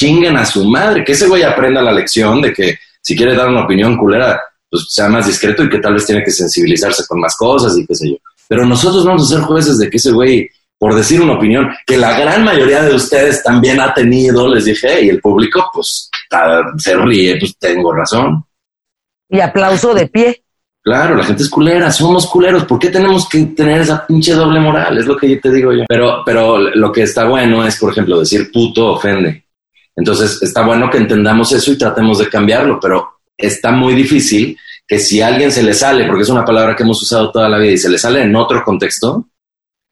Chinguen 0.00 0.34
a 0.38 0.46
su 0.46 0.64
madre, 0.64 1.04
que 1.04 1.12
ese 1.12 1.28
güey 1.28 1.42
aprenda 1.42 1.82
la 1.82 1.92
lección 1.92 2.40
de 2.40 2.54
que 2.54 2.78
si 3.02 3.14
quiere 3.14 3.36
dar 3.36 3.50
una 3.50 3.64
opinión 3.64 3.98
culera, 3.98 4.40
pues 4.70 4.86
sea 4.88 5.10
más 5.10 5.26
discreto 5.26 5.62
y 5.62 5.68
que 5.68 5.78
tal 5.78 5.92
vez 5.92 6.06
tiene 6.06 6.24
que 6.24 6.30
sensibilizarse 6.30 7.04
con 7.06 7.20
más 7.20 7.36
cosas 7.36 7.76
y 7.76 7.86
qué 7.86 7.94
sé 7.94 8.08
yo. 8.08 8.16
Pero 8.48 8.64
nosotros 8.64 9.04
vamos 9.04 9.30
a 9.30 9.36
ser 9.36 9.44
jueces 9.44 9.76
de 9.76 9.90
que 9.90 9.98
ese 9.98 10.10
güey, 10.10 10.48
por 10.78 10.94
decir 10.94 11.20
una 11.20 11.34
opinión 11.34 11.68
que 11.86 11.98
la 11.98 12.18
gran 12.18 12.42
mayoría 12.44 12.82
de 12.82 12.94
ustedes 12.94 13.42
también 13.42 13.78
ha 13.78 13.92
tenido, 13.92 14.48
les 14.48 14.64
dije, 14.64 15.04
y 15.04 15.10
el 15.10 15.20
público, 15.20 15.70
pues 15.70 16.08
se 16.78 16.96
ríe, 16.96 17.36
pues 17.38 17.58
tengo 17.58 17.92
razón. 17.92 18.42
Y 19.28 19.38
aplauso 19.40 19.92
de 19.92 20.06
pie. 20.06 20.42
Claro, 20.82 21.14
la 21.14 21.24
gente 21.24 21.42
es 21.42 21.50
culera, 21.50 21.90
somos 21.90 22.26
culeros. 22.26 22.64
¿Por 22.64 22.78
qué 22.78 22.88
tenemos 22.88 23.28
que 23.28 23.42
tener 23.48 23.82
esa 23.82 24.06
pinche 24.06 24.32
doble 24.32 24.60
moral? 24.60 24.96
Es 24.96 25.04
lo 25.04 25.14
que 25.14 25.28
yo 25.28 25.38
te 25.38 25.52
digo 25.52 25.74
yo. 25.74 25.84
Pero, 25.86 26.22
pero 26.24 26.56
lo 26.56 26.90
que 26.90 27.02
está 27.02 27.26
bueno 27.26 27.66
es, 27.66 27.78
por 27.78 27.92
ejemplo, 27.92 28.18
decir 28.18 28.50
puto 28.50 28.92
ofende. 28.92 29.44
Entonces, 29.96 30.42
está 30.42 30.64
bueno 30.64 30.88
que 30.90 30.98
entendamos 30.98 31.52
eso 31.52 31.72
y 31.72 31.78
tratemos 31.78 32.18
de 32.18 32.28
cambiarlo, 32.28 32.78
pero 32.80 33.20
está 33.36 33.72
muy 33.72 33.94
difícil 33.94 34.56
que 34.86 34.98
si 34.98 35.20
alguien 35.20 35.52
se 35.52 35.62
le 35.62 35.74
sale, 35.74 36.06
porque 36.06 36.22
es 36.22 36.28
una 36.28 36.44
palabra 36.44 36.74
que 36.74 36.82
hemos 36.82 37.00
usado 37.00 37.30
toda 37.30 37.48
la 37.48 37.58
vida 37.58 37.72
y 37.72 37.78
se 37.78 37.88
le 37.88 37.98
sale 37.98 38.22
en 38.22 38.34
otro 38.34 38.62
contexto, 38.64 39.28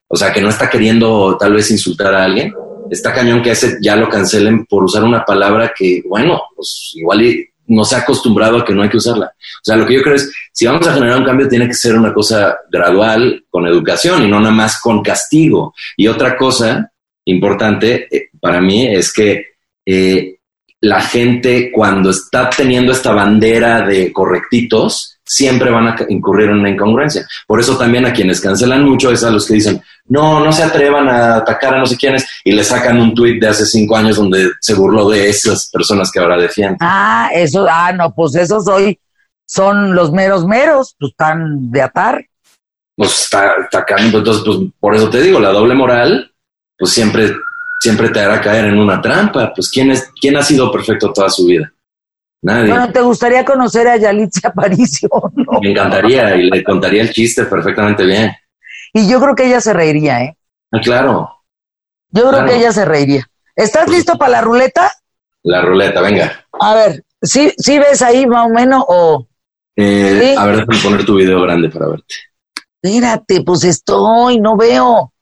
o 0.08 0.16
sea, 0.16 0.32
que 0.32 0.40
no 0.40 0.48
está 0.48 0.68
queriendo 0.68 1.36
tal 1.38 1.52
vez 1.52 1.70
insultar 1.70 2.14
a 2.14 2.24
alguien, 2.24 2.52
está 2.90 3.12
cañón 3.12 3.42
que 3.42 3.50
ese 3.50 3.78
ya 3.80 3.94
lo 3.94 4.08
cancelen 4.08 4.64
por 4.66 4.84
usar 4.84 5.04
una 5.04 5.24
palabra 5.24 5.72
que, 5.76 6.02
bueno, 6.06 6.40
pues 6.56 6.92
igual 6.94 7.22
no 7.66 7.84
se 7.84 7.96
ha 7.96 7.98
acostumbrado 7.98 8.58
a 8.58 8.64
que 8.64 8.74
no 8.74 8.82
hay 8.82 8.88
que 8.88 8.96
usarla. 8.96 9.26
O 9.26 9.64
sea, 9.64 9.76
lo 9.76 9.86
que 9.86 9.94
yo 9.94 10.02
creo 10.02 10.16
es, 10.16 10.32
si 10.52 10.66
vamos 10.66 10.86
a 10.86 10.94
generar 10.94 11.18
un 11.18 11.24
cambio, 11.24 11.48
tiene 11.48 11.68
que 11.68 11.74
ser 11.74 11.94
una 11.94 12.12
cosa 12.12 12.56
gradual, 12.70 13.44
con 13.50 13.66
educación 13.66 14.24
y 14.24 14.28
no 14.28 14.40
nada 14.40 14.54
más 14.54 14.80
con 14.80 15.02
castigo. 15.02 15.74
Y 15.96 16.08
otra 16.08 16.36
cosa 16.36 16.90
importante 17.26 18.08
eh, 18.10 18.30
para 18.40 18.60
mí 18.60 18.86
es 18.86 19.12
que 19.12 19.47
eh, 19.90 20.38
la 20.80 21.00
gente 21.00 21.72
cuando 21.72 22.10
está 22.10 22.50
teniendo 22.50 22.92
esta 22.92 23.12
bandera 23.12 23.86
de 23.86 24.12
correctitos, 24.12 25.18
siempre 25.24 25.70
van 25.70 25.88
a 25.88 25.96
incurrir 26.08 26.50
en 26.50 26.58
una 26.58 26.70
incongruencia. 26.70 27.26
Por 27.46 27.58
eso 27.58 27.76
también 27.76 28.04
a 28.04 28.12
quienes 28.12 28.40
cancelan 28.40 28.84
mucho 28.84 29.10
es 29.10 29.24
a 29.24 29.30
los 29.30 29.46
que 29.46 29.54
dicen, 29.54 29.82
no, 30.06 30.44
no 30.44 30.52
se 30.52 30.62
atrevan 30.62 31.08
a 31.08 31.36
atacar 31.36 31.74
a 31.74 31.78
no 31.78 31.86
sé 31.86 31.96
quiénes 31.96 32.26
y 32.44 32.52
le 32.52 32.62
sacan 32.64 33.00
un 33.00 33.14
tuit 33.14 33.40
de 33.40 33.48
hace 33.48 33.64
cinco 33.64 33.96
años 33.96 34.16
donde 34.16 34.50
se 34.60 34.74
burló 34.74 35.08
de 35.08 35.30
esas 35.30 35.70
personas 35.70 36.10
que 36.12 36.20
ahora 36.20 36.36
defienden. 36.36 36.78
Ah, 36.80 37.30
eso, 37.34 37.66
ah, 37.68 37.92
no, 37.92 38.14
pues 38.14 38.34
esos 38.34 38.68
hoy 38.68 39.00
son 39.46 39.94
los 39.94 40.12
meros 40.12 40.46
meros, 40.46 40.94
pues 40.98 41.12
están 41.12 41.70
de 41.70 41.82
atar. 41.82 42.24
Pues 42.94 43.22
está, 43.22 43.84
cañón. 43.86 44.14
Entonces, 44.14 44.42
pues 44.44 44.58
por 44.78 44.94
eso 44.94 45.08
te 45.08 45.22
digo, 45.22 45.40
la 45.40 45.50
doble 45.50 45.74
moral, 45.74 46.30
pues 46.78 46.92
siempre, 46.92 47.32
siempre 47.80 48.08
te 48.10 48.20
hará 48.20 48.40
caer 48.40 48.66
en 48.66 48.78
una 48.78 49.00
trampa. 49.00 49.52
Pues 49.54 49.70
¿quién, 49.70 49.90
es, 49.90 50.10
quién 50.20 50.36
ha 50.36 50.42
sido 50.42 50.70
perfecto 50.70 51.12
toda 51.12 51.28
su 51.30 51.46
vida? 51.46 51.72
Nadie. 52.42 52.70
Bueno, 52.70 52.92
¿te 52.92 53.00
gustaría 53.00 53.44
conocer 53.44 53.88
a 53.88 53.96
Yalitza 53.96 54.48
Aparicio? 54.48 55.08
No. 55.34 55.60
Me 55.60 55.70
encantaría 55.70 56.36
y 56.36 56.50
le 56.50 56.62
contaría 56.62 57.02
el 57.02 57.10
chiste 57.12 57.44
perfectamente 57.44 58.04
bien. 58.04 58.30
Y 58.92 59.08
yo 59.08 59.20
creo 59.20 59.34
que 59.34 59.46
ella 59.46 59.60
se 59.60 59.72
reiría, 59.72 60.22
¿eh? 60.24 60.36
Ah, 60.72 60.80
claro, 60.82 61.30
Yo 62.10 62.22
creo 62.22 62.30
Claro. 62.30 62.46
que 62.46 62.56
ella 62.56 62.72
se 62.72 62.84
reiría. 62.84 63.26
¿Estás 63.56 63.84
Pues- 63.86 63.98
listo 63.98 64.16
para 64.16 64.30
la 64.32 64.40
ruleta? 64.40 64.90
la 65.44 65.62
ruleta, 65.62 66.00
venga. 66.00 66.44
A 66.60 66.74
ver, 66.74 67.04
¿sí, 67.22 67.52
sí 67.56 67.78
ves 67.78 68.02
ahí 68.02 68.26
más 68.26 68.46
o 68.46 68.50
menos 68.50 68.84
o...? 68.86 69.26
Eh, 69.76 70.18
Sí. 70.20 70.34
A 70.36 70.46
ver, 70.46 70.56
déjame 70.56 70.78
poner 70.82 71.04
tu 71.06 71.14
video 71.16 71.40
grande 71.42 71.68
para 71.70 71.88
verte. 71.88 72.14
Espérate, 72.82 73.42
pues 73.42 73.64
estoy, 73.64 74.40
no 74.40 74.56
veo. 74.56 75.12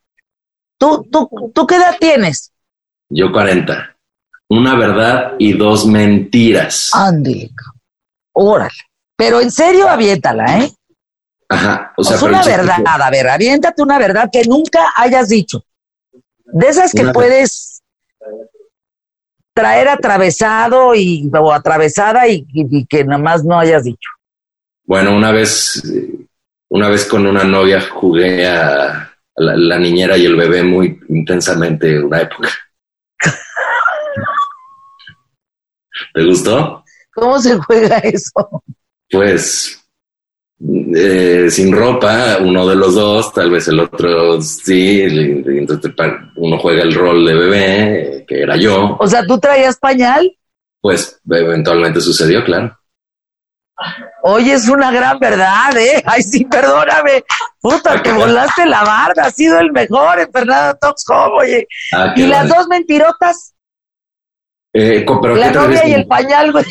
¿Tú, 0.78 1.06
tú, 1.10 1.50
tú 1.54 1.66
qué 1.66 1.76
edad 1.76 1.96
tienes? 1.98 2.52
Yo 3.08 3.32
40. 3.32 3.96
Una 4.48 4.76
verdad 4.76 5.32
y 5.38 5.52
dos 5.54 5.86
mentiras. 5.86 6.90
Ándale, 6.94 7.50
órale. 8.32 8.70
Pero 9.16 9.40
en 9.40 9.50
serio, 9.50 9.88
aviéntala, 9.88 10.58
¿eh? 10.60 10.72
Ajá. 11.48 11.92
O 11.96 12.04
sea, 12.04 12.18
una 12.22 12.42
verdad, 12.44 12.76
fue- 12.76 12.84
a 13.04 13.10
ver, 13.10 13.28
aviéntate 13.28 13.82
una 13.82 13.98
verdad 13.98 14.28
que 14.30 14.42
nunca 14.44 14.92
hayas 14.96 15.28
dicho. 15.28 15.62
De 16.44 16.68
esas 16.68 16.92
que 16.92 17.02
Una- 17.02 17.12
puedes 17.12 17.82
traer 19.54 19.88
atravesado 19.88 20.94
y, 20.94 21.30
o 21.32 21.52
atravesada 21.52 22.28
y, 22.28 22.46
y- 22.52 22.78
y 22.80 22.86
que 22.86 23.04
nada 23.04 23.22
más 23.22 23.44
no 23.44 23.58
hayas 23.58 23.84
dicho. 23.84 24.10
Bueno, 24.84 25.16
una 25.16 25.32
vez, 25.32 25.82
una 26.68 26.88
vez 26.88 27.06
con 27.06 27.26
una 27.26 27.44
novia 27.44 27.80
jugué 27.80 28.46
a 28.46 29.15
la, 29.36 29.56
la 29.56 29.78
niñera 29.78 30.16
y 30.16 30.26
el 30.26 30.36
bebé 30.36 30.62
muy 30.62 30.98
intensamente 31.08 31.98
una 31.98 32.22
época. 32.22 32.48
¿Te 36.14 36.24
gustó? 36.24 36.84
¿Cómo 37.14 37.38
se 37.38 37.56
juega 37.56 37.98
eso? 37.98 38.62
Pues 39.10 39.82
eh, 40.94 41.48
sin 41.50 41.74
ropa, 41.74 42.38
uno 42.40 42.66
de 42.66 42.76
los 42.76 42.94
dos, 42.94 43.32
tal 43.32 43.50
vez 43.50 43.68
el 43.68 43.80
otro 43.80 44.40
sí, 44.40 45.02
entonces 45.02 45.92
uno 46.36 46.58
juega 46.58 46.82
el 46.82 46.94
rol 46.94 47.26
de 47.26 47.34
bebé, 47.34 48.24
que 48.26 48.40
era 48.40 48.56
yo, 48.56 48.96
O 48.98 49.06
sea, 49.06 49.24
¿tú 49.26 49.38
traías 49.38 49.78
pañal? 49.78 50.30
pues 50.80 51.20
eventualmente 51.28 52.00
sucedió, 52.00 52.44
claro. 52.44 52.78
Oye, 54.28 54.54
es 54.54 54.68
una 54.68 54.90
gran 54.90 55.18
verdad, 55.20 55.76
¿eh? 55.76 56.02
Ay, 56.06 56.22
sí, 56.22 56.44
perdóname. 56.44 57.22
Puta, 57.60 58.02
te 58.02 58.12
volaste 58.12 58.66
la 58.66 58.82
barda. 58.82 59.26
Has 59.26 59.34
sido 59.34 59.60
el 59.60 59.70
mejor 59.72 60.18
en 60.18 60.30
Fernando 60.32 60.76
Talks 60.80 61.04
Home, 61.08 61.34
oye. 61.38 61.68
Ah, 61.92 62.12
Y 62.16 62.26
las 62.26 62.48
vale. 62.48 62.54
dos 62.56 62.68
mentirotas, 62.68 63.54
Eh, 64.72 65.04
pero 65.22 65.36
la 65.36 65.46
¿qué 65.46 65.52
te 65.52 65.58
novia 65.58 65.86
y 65.88 65.92
el 65.94 66.06
pañal, 66.08 66.50
güey. 66.52 66.64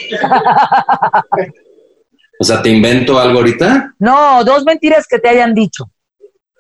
O 2.40 2.44
sea, 2.44 2.62
¿te 2.62 2.70
invento 2.70 3.18
algo 3.20 3.40
ahorita? 3.40 3.94
No, 4.00 4.44
dos 4.44 4.64
mentiras 4.66 5.06
que 5.08 5.20
te 5.20 5.30
hayan 5.30 5.54
dicho. 5.54 5.86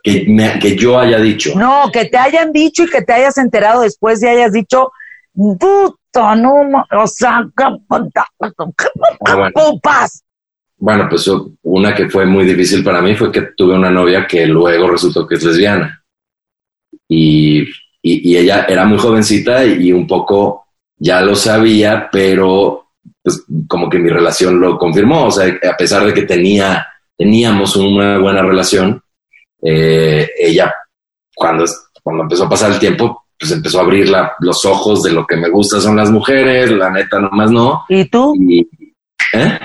Que, 0.02 0.24
me- 0.30 0.58
que 0.60 0.76
yo 0.78 0.98
haya 1.00 1.18
dicho. 1.20 1.52
No, 1.56 1.92
que 1.92 2.06
te 2.06 2.18
hayan 2.18 2.52
dicho 2.54 2.84
y 2.84 2.90
que 2.90 3.02
te 3.02 3.12
hayas 3.14 3.38
enterado 3.38 3.82
después 3.82 4.24
y 4.24 4.28
hayas 4.28 4.54
dicho, 4.54 4.92
puta, 5.34 6.36
no, 6.36 6.54
o 6.92 7.08
sea, 7.08 7.44
qué 7.58 7.66
puta, 7.88 8.26
qué 8.40 8.88
Ah, 9.26 9.36
bueno. 9.36 9.52
Bueno, 10.78 11.08
pues 11.10 11.30
una 11.64 11.96
que 11.96 12.10
fue 12.10 12.26
muy 12.26 12.46
difícil 12.46 12.84
para 12.84 13.02
mí 13.02 13.16
fue 13.16 13.32
que 13.32 13.42
tuve 13.56 13.76
una 13.76 13.90
novia 13.90 14.28
que 14.28 14.46
luego 14.46 14.90
resultó 14.90 15.26
que 15.26 15.36
es 15.36 15.44
lesbiana. 15.44 16.04
Y, 17.08 17.62
y- 17.62 18.32
y 18.32 18.38
ella 18.38 18.66
era 18.68 18.86
muy 18.86 18.98
jovencita 18.98 19.64
y, 19.66 19.92
un 19.92 20.06
poco 20.08 20.66
ya 20.98 21.22
lo 21.22 21.36
sabía, 21.36 22.10
pero 22.12 22.88
pues 23.24 23.44
como 23.68 23.90
que 23.90 24.00
mi 24.00 24.10
relación 24.10 24.60
lo 24.60 24.78
confirmó. 24.78 25.26
O 25.28 25.32
sea, 25.32 25.46
a 25.70 25.78
pesar 25.78 26.06
de 26.06 26.14
que 26.14 26.24
tenía, 26.24 26.86
teníamos 27.18 27.76
una 27.76 28.18
buena 28.20 28.42
relación, 28.42 29.02
eh, 29.62 30.30
ella 30.38 30.74
cuando, 31.36 31.66
cuando 32.04 32.24
empezó 32.24 32.46
a 32.46 32.50
pasar 32.50 32.72
el 32.72 32.80
tiempo, 32.80 33.26
pues 33.40 33.52
empezó 33.52 33.80
a 33.80 33.84
abrir 33.84 34.10
la- 34.10 34.34
los 34.40 34.64
ojos 34.66 35.04
de 35.04 35.12
lo 35.12 35.26
que 35.26 35.36
me 35.38 35.50
gusta 35.50 35.80
son 35.82 35.96
las 35.98 36.10
mujeres, 36.12 36.72
la 36.72 36.90
neta 36.90 37.20
nomás 37.20 37.52
no. 37.52 37.84
¿Y 37.90 38.06
tú? 38.06 38.34
Y, 38.40 38.62
¿eh? 39.34 39.60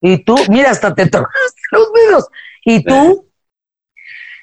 ¿Y 0.00 0.24
tú? 0.24 0.36
Mira, 0.48 0.70
hasta 0.70 0.94
te 0.94 1.06
tocaste 1.06 1.60
los 1.72 1.92
dedos. 1.92 2.24
¿Y 2.64 2.84
tú? 2.84 3.26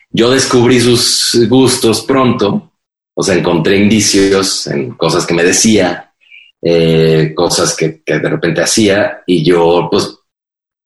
Yo 0.09 0.31
descubrí 0.31 0.79
sus 0.79 1.47
gustos 1.49 2.01
pronto, 2.03 2.71
o 3.13 3.23
sea, 3.23 3.35
encontré 3.35 3.77
indicios 3.77 4.67
en 4.67 4.91
cosas 4.91 5.25
que 5.25 5.33
me 5.33 5.43
decía, 5.43 6.13
eh, 6.61 7.33
cosas 7.35 7.75
que, 7.75 8.01
que 8.03 8.19
de 8.19 8.29
repente 8.29 8.61
hacía, 8.61 9.23
y 9.25 9.43
yo 9.43 9.87
pues 9.91 10.17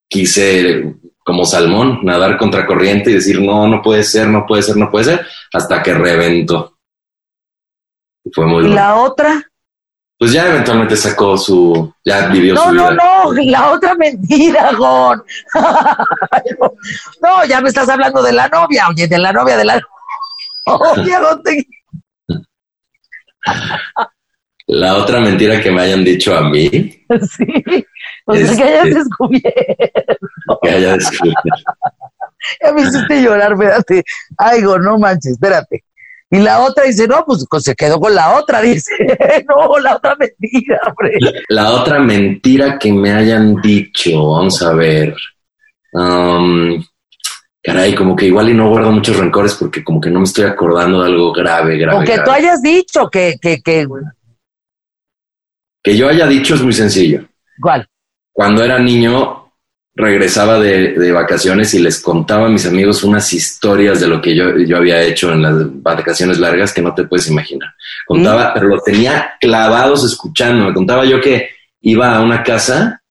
quise 0.08 0.96
como 1.24 1.46
salmón 1.46 2.00
nadar 2.04 2.38
contracorriente 2.38 3.12
y 3.12 3.16
decir, 3.16 3.40
no, 3.40 3.68
no 3.68 3.82
puede 3.84 4.04
ser, 4.04 4.28
no 4.28 4.48
puede 4.48 4.64
ser, 4.64 4.78
no 4.78 4.90
puede 4.90 5.06
ser, 5.06 5.28
hasta 5.54 5.84
que 5.84 5.94
reventó. 5.94 6.80
Y 8.24 8.32
fue 8.34 8.48
muy 8.48 8.66
¿Y 8.66 8.70
la 8.70 8.96
otra? 8.96 9.49
Pues 10.20 10.34
ya 10.34 10.48
eventualmente 10.50 10.98
sacó 10.98 11.38
su, 11.38 11.94
ya 12.04 12.28
vivió 12.28 12.54
No, 12.54 12.64
su 12.66 12.74
no, 12.74 12.90
vida. 12.92 12.94
no, 13.02 13.32
la 13.34 13.72
otra 13.72 13.96
mentira, 13.96 14.74
Gon. 14.74 15.24
no, 17.22 17.46
ya 17.46 17.62
me 17.62 17.70
estás 17.70 17.88
hablando 17.88 18.22
de 18.22 18.34
la 18.34 18.50
novia, 18.50 18.90
oye, 18.90 19.08
de 19.08 19.18
la 19.18 19.32
novia 19.32 19.56
de 19.56 19.64
la 19.66 19.82
Gon, 20.66 21.42
te- 21.44 21.66
La 24.68 24.96
otra 24.98 25.20
mentira 25.20 25.60
que 25.62 25.72
me 25.72 25.82
hayan 25.82 26.04
dicho 26.04 26.36
a 26.38 26.42
mí, 26.50 26.70
Sí. 27.10 27.46
Sea, 28.28 28.36
Es- 28.36 28.58
que 28.58 28.64
hayas 28.64 28.88
es- 28.88 28.96
descubierto. 28.96 30.60
que 30.62 30.70
haya 30.70 30.94
descubierto. 30.94 31.42
Ya 32.64 32.72
me 32.72 32.82
hiciste 32.84 33.22
llorar, 33.22 33.52
espérate. 33.52 34.02
Ay, 34.38 34.62
Gon, 34.64 34.82
no 34.82 34.98
manches, 34.98 35.34
espérate. 35.34 35.84
Y 36.32 36.38
la 36.40 36.60
otra 36.62 36.84
dice, 36.84 37.08
no, 37.08 37.26
pues 37.26 37.46
se 37.64 37.76
quedó 37.76 38.00
con 38.00 38.14
la 38.14 38.38
otra, 38.38 38.62
dice. 38.62 38.94
no, 39.48 39.80
la 39.80 39.96
otra 39.96 40.16
mentira, 40.16 40.80
hombre. 40.88 41.18
La 41.48 41.72
otra 41.72 42.00
mentira 42.00 42.78
que 42.78 42.92
me 42.94 43.12
hayan 43.12 43.56
dicho, 43.56 44.32
vamos 44.32 44.62
a 44.62 44.74
ver. 44.74 45.16
Caray, 47.62 47.94
como 47.94 48.16
que 48.16 48.28
igual 48.28 48.50
y 48.50 48.54
no 48.54 48.70
guardo 48.70 48.92
muchos 48.92 49.18
rencores 49.18 49.56
porque 49.56 49.84
como 49.84 50.00
que 50.00 50.10
no 50.10 50.20
me 50.20 50.26
estoy 50.26 50.46
acordando 50.46 51.02
de 51.02 51.08
algo 51.10 51.34
grave, 51.34 51.78
grave. 51.78 51.98
O 51.98 52.02
que 52.06 52.14
grave. 52.14 52.24
tú 52.26 52.32
hayas 52.32 52.62
dicho 52.62 53.10
que, 53.10 53.36
que, 53.42 53.62
que, 53.62 53.88
Que 55.84 55.98
yo 55.98 56.08
haya 56.08 56.26
dicho 56.28 56.56
es 56.56 56.62
muy 56.62 56.74
sencillo. 56.74 57.26
¿cuál? 57.60 57.88
Cuando 58.32 58.64
era 58.64 58.80
niño, 58.80 59.39
regresaba 60.00 60.58
de, 60.60 60.94
de 60.94 61.12
vacaciones 61.12 61.74
y 61.74 61.80
les 61.80 62.02
contaba 62.02 62.46
a 62.46 62.50
mis 62.50 62.66
amigos 62.66 63.04
unas 63.04 63.34
historias 63.34 64.00
de 64.00 64.08
lo 64.08 64.22
que 64.22 64.34
yo, 64.34 64.58
yo 64.58 64.78
había 64.78 65.02
hecho 65.02 65.34
en 65.34 65.42
las 65.42 65.56
vacaciones 65.84 66.40
largas 66.40 66.74
que 66.74 66.82
no 66.82 66.96
te 66.96 67.04
puedes 67.04 67.30
imaginar. 67.30 67.74
Contaba, 68.08 68.54
pero 68.54 68.70
lo 68.70 68.80
tenía 68.80 69.34
clavados 69.42 70.06
escuchando. 70.06 70.66
Me 70.66 70.74
contaba 70.74 71.04
yo 71.04 71.20
que 71.20 71.50
iba 71.82 72.16
a 72.16 72.22
una 72.22 72.42
casa 72.44 73.02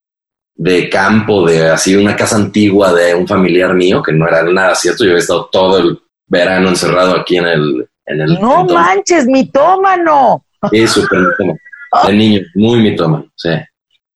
de 0.55 0.89
campo, 0.89 1.47
de 1.47 1.69
así, 1.69 1.95
una 1.95 2.17
casa 2.17 2.37
antigua 2.37 2.95
de 2.95 3.15
un 3.15 3.29
familiar 3.29 3.75
mío, 3.75 4.03
que 4.03 4.13
no 4.13 4.27
era 4.27 4.43
nada 4.45 4.75
cierto. 4.75 5.05
Yo 5.05 5.11
había 5.11 5.21
estado 5.21 5.47
todo 5.53 5.79
el 5.79 5.99
verano 6.27 6.71
encerrado 6.71 7.17
aquí 7.17 7.37
en 7.37 7.47
el... 7.47 7.89
En 8.07 8.23
el 8.23 8.41
No 8.41 8.65
manches, 8.65 9.27
mitómano. 9.27 10.43
Sí, 10.71 10.87
súper 10.87 11.19
mitómano. 11.19 11.59
De 12.07 12.13
niño, 12.15 12.41
muy 12.55 12.81
mitómano, 12.81 13.31
sí. 13.37 13.51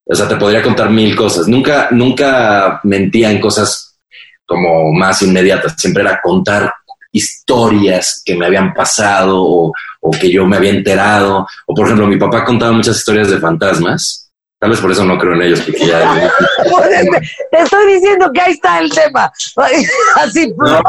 O 0.04 0.14
sea, 0.14 0.28
te 0.28 0.36
podría 0.36 0.62
contar 0.62 0.90
mil 0.90 1.14
cosas. 1.14 1.48
Nunca, 1.48 1.88
nunca 1.90 2.80
mentía 2.84 3.30
en 3.30 3.40
cosas 3.40 3.96
como 4.44 4.92
más 4.92 5.22
inmediatas. 5.22 5.74
Siempre 5.76 6.02
era 6.02 6.20
contar 6.20 6.72
historias 7.12 8.22
que 8.24 8.34
me 8.34 8.46
habían 8.46 8.72
pasado 8.72 9.42
o, 9.42 9.72
o 10.00 10.10
que 10.10 10.30
yo 10.30 10.46
me 10.46 10.56
había 10.56 10.70
enterado. 10.70 11.46
O, 11.66 11.74
por 11.74 11.86
ejemplo, 11.86 12.06
mi 12.06 12.16
papá 12.16 12.44
contaba 12.44 12.72
muchas 12.72 12.96
historias 12.96 13.30
de 13.30 13.38
fantasmas. 13.38 14.30
Tal 14.58 14.70
vez 14.70 14.80
por 14.80 14.92
eso 14.92 15.04
no 15.04 15.18
creo 15.18 15.34
en 15.34 15.42
ellos, 15.42 15.60
porque 15.60 15.86
ya... 15.86 15.98
Te, 17.50 17.58
estoy 17.60 17.94
diciendo 17.94 18.30
que 18.32 18.40
ahí 18.40 18.52
está 18.52 18.78
el 18.78 18.90
tema. 18.90 19.30
Así, 20.16 20.52
No. 20.56 20.82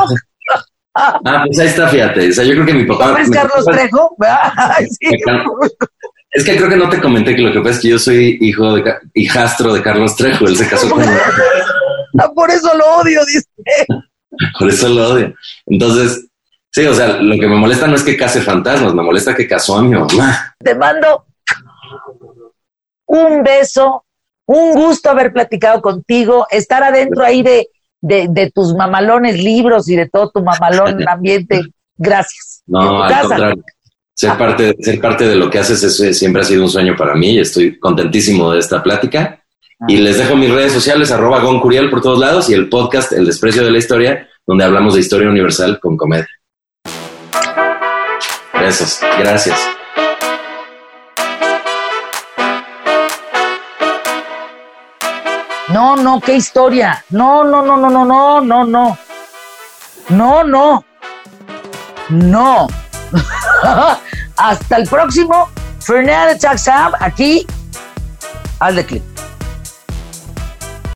Ah, 0.95 1.43
pues 1.47 1.57
ahí 1.57 1.67
está, 1.67 1.87
fíjate. 1.87 2.29
O 2.29 2.33
sea, 2.33 2.43
yo 2.43 2.53
creo 2.53 2.65
que 2.67 2.73
mi 2.75 2.85
papá... 2.85 3.19
¿Es 3.19 3.29
mi 3.29 3.35
Carlos 3.35 3.65
Trejo? 3.65 4.15
Sí. 4.99 5.09
Es 6.33 6.43
que 6.43 6.57
creo 6.57 6.67
que 6.67 6.75
no 6.75 6.89
te 6.89 6.99
comenté 6.99 7.35
que 7.35 7.43
lo 7.43 7.53
que 7.53 7.59
pasa 7.59 7.75
es 7.75 7.79
que 7.79 7.89
yo 7.89 7.99
soy 7.99 8.39
hijo 8.41 8.73
de 8.73 8.83
hijastro 9.13 9.71
de 9.71 9.83
Carlos 9.83 10.15
Trejo. 10.15 10.47
Él 10.47 10.57
se 10.57 10.67
casó 10.67 10.89
con... 10.89 11.03
Ah, 12.19 12.29
Por 12.31 12.51
eso 12.51 12.71
lo 12.77 12.97
odio, 12.97 13.21
dice. 13.25 13.47
Por 14.59 14.69
eso 14.69 14.87
lo 14.87 15.13
odio. 15.13 15.33
Entonces, 15.65 16.27
sí, 16.69 16.85
o 16.85 16.93
sea, 16.93 17.07
lo 17.19 17.39
que 17.39 17.47
me 17.47 17.55
molesta 17.55 17.87
no 17.87 17.95
es 17.95 18.03
que 18.03 18.15
case 18.15 18.41
fantasmas, 18.41 18.93
me 18.93 19.01
molesta 19.01 19.33
que 19.33 19.47
casó 19.47 19.77
a 19.77 19.81
mi 19.81 19.89
mamá. 19.97 20.55
Te 20.59 20.75
mando 20.75 21.25
un 23.07 23.43
beso, 23.43 24.05
un 24.45 24.73
gusto 24.73 25.09
haber 25.09 25.33
platicado 25.33 25.81
contigo, 25.81 26.45
estar 26.51 26.83
adentro 26.83 27.23
ahí 27.23 27.41
de, 27.41 27.69
de, 28.01 28.27
de 28.29 28.51
tus 28.51 28.75
mamalones 28.75 29.43
libros 29.43 29.89
y 29.89 29.95
de 29.95 30.07
todo 30.07 30.29
tu 30.29 30.43
mamalón 30.43 30.97
ambiente. 31.07 31.61
Gracias. 31.97 32.61
No, 32.67 33.03
al 33.03 33.21
contrario. 33.21 33.63
Ser 34.15 34.37
parte, 34.37 34.75
ser 34.79 35.01
parte 35.01 35.27
de 35.27 35.35
lo 35.35 35.49
que 35.49 35.59
haces 35.59 35.83
es- 35.83 36.17
siempre 36.17 36.41
ha 36.41 36.45
sido 36.45 36.63
un 36.63 36.69
sueño 36.69 36.95
para 36.95 37.15
mí 37.15 37.31
y 37.31 37.39
estoy 37.39 37.79
contentísimo 37.79 38.51
de 38.51 38.59
esta 38.59 38.81
plática. 38.83 39.39
Y 39.87 39.97
les 39.97 40.17
dejo 40.17 40.35
mis 40.35 40.51
redes 40.51 40.71
sociales, 40.71 41.11
arroba 41.11 41.41
Goncuriel 41.41 41.89
por 41.89 42.01
todos 42.01 42.19
lados 42.19 42.49
y 42.49 42.53
el 42.53 42.69
podcast 42.69 43.11
El 43.11 43.25
Desprecio 43.25 43.65
de 43.65 43.71
la 43.71 43.79
Historia, 43.79 44.29
donde 44.45 44.63
hablamos 44.63 44.93
de 44.93 45.01
historia 45.01 45.27
universal 45.29 45.79
con 45.81 45.97
comedia. 45.97 46.27
Besos, 48.53 48.99
gracias. 49.19 49.59
No, 55.69 55.95
no, 55.95 56.19
qué 56.21 56.35
historia. 56.35 57.03
No, 57.09 57.43
no, 57.43 57.61
no, 57.65 57.77
no, 57.77 57.89
no, 57.89 58.05
no, 58.05 58.41
no, 58.41 58.65
no. 58.65 58.97
No, 60.09 60.43
no. 60.43 60.85
No. 62.09 62.67
Hasta 64.37 64.77
el 64.77 64.87
próximo 64.87 65.49
Fernando 65.79 66.37
Taxam 66.39 66.93
aquí 66.99 67.45
al 68.59 68.75
de 68.75 68.85
clip. 68.85 69.03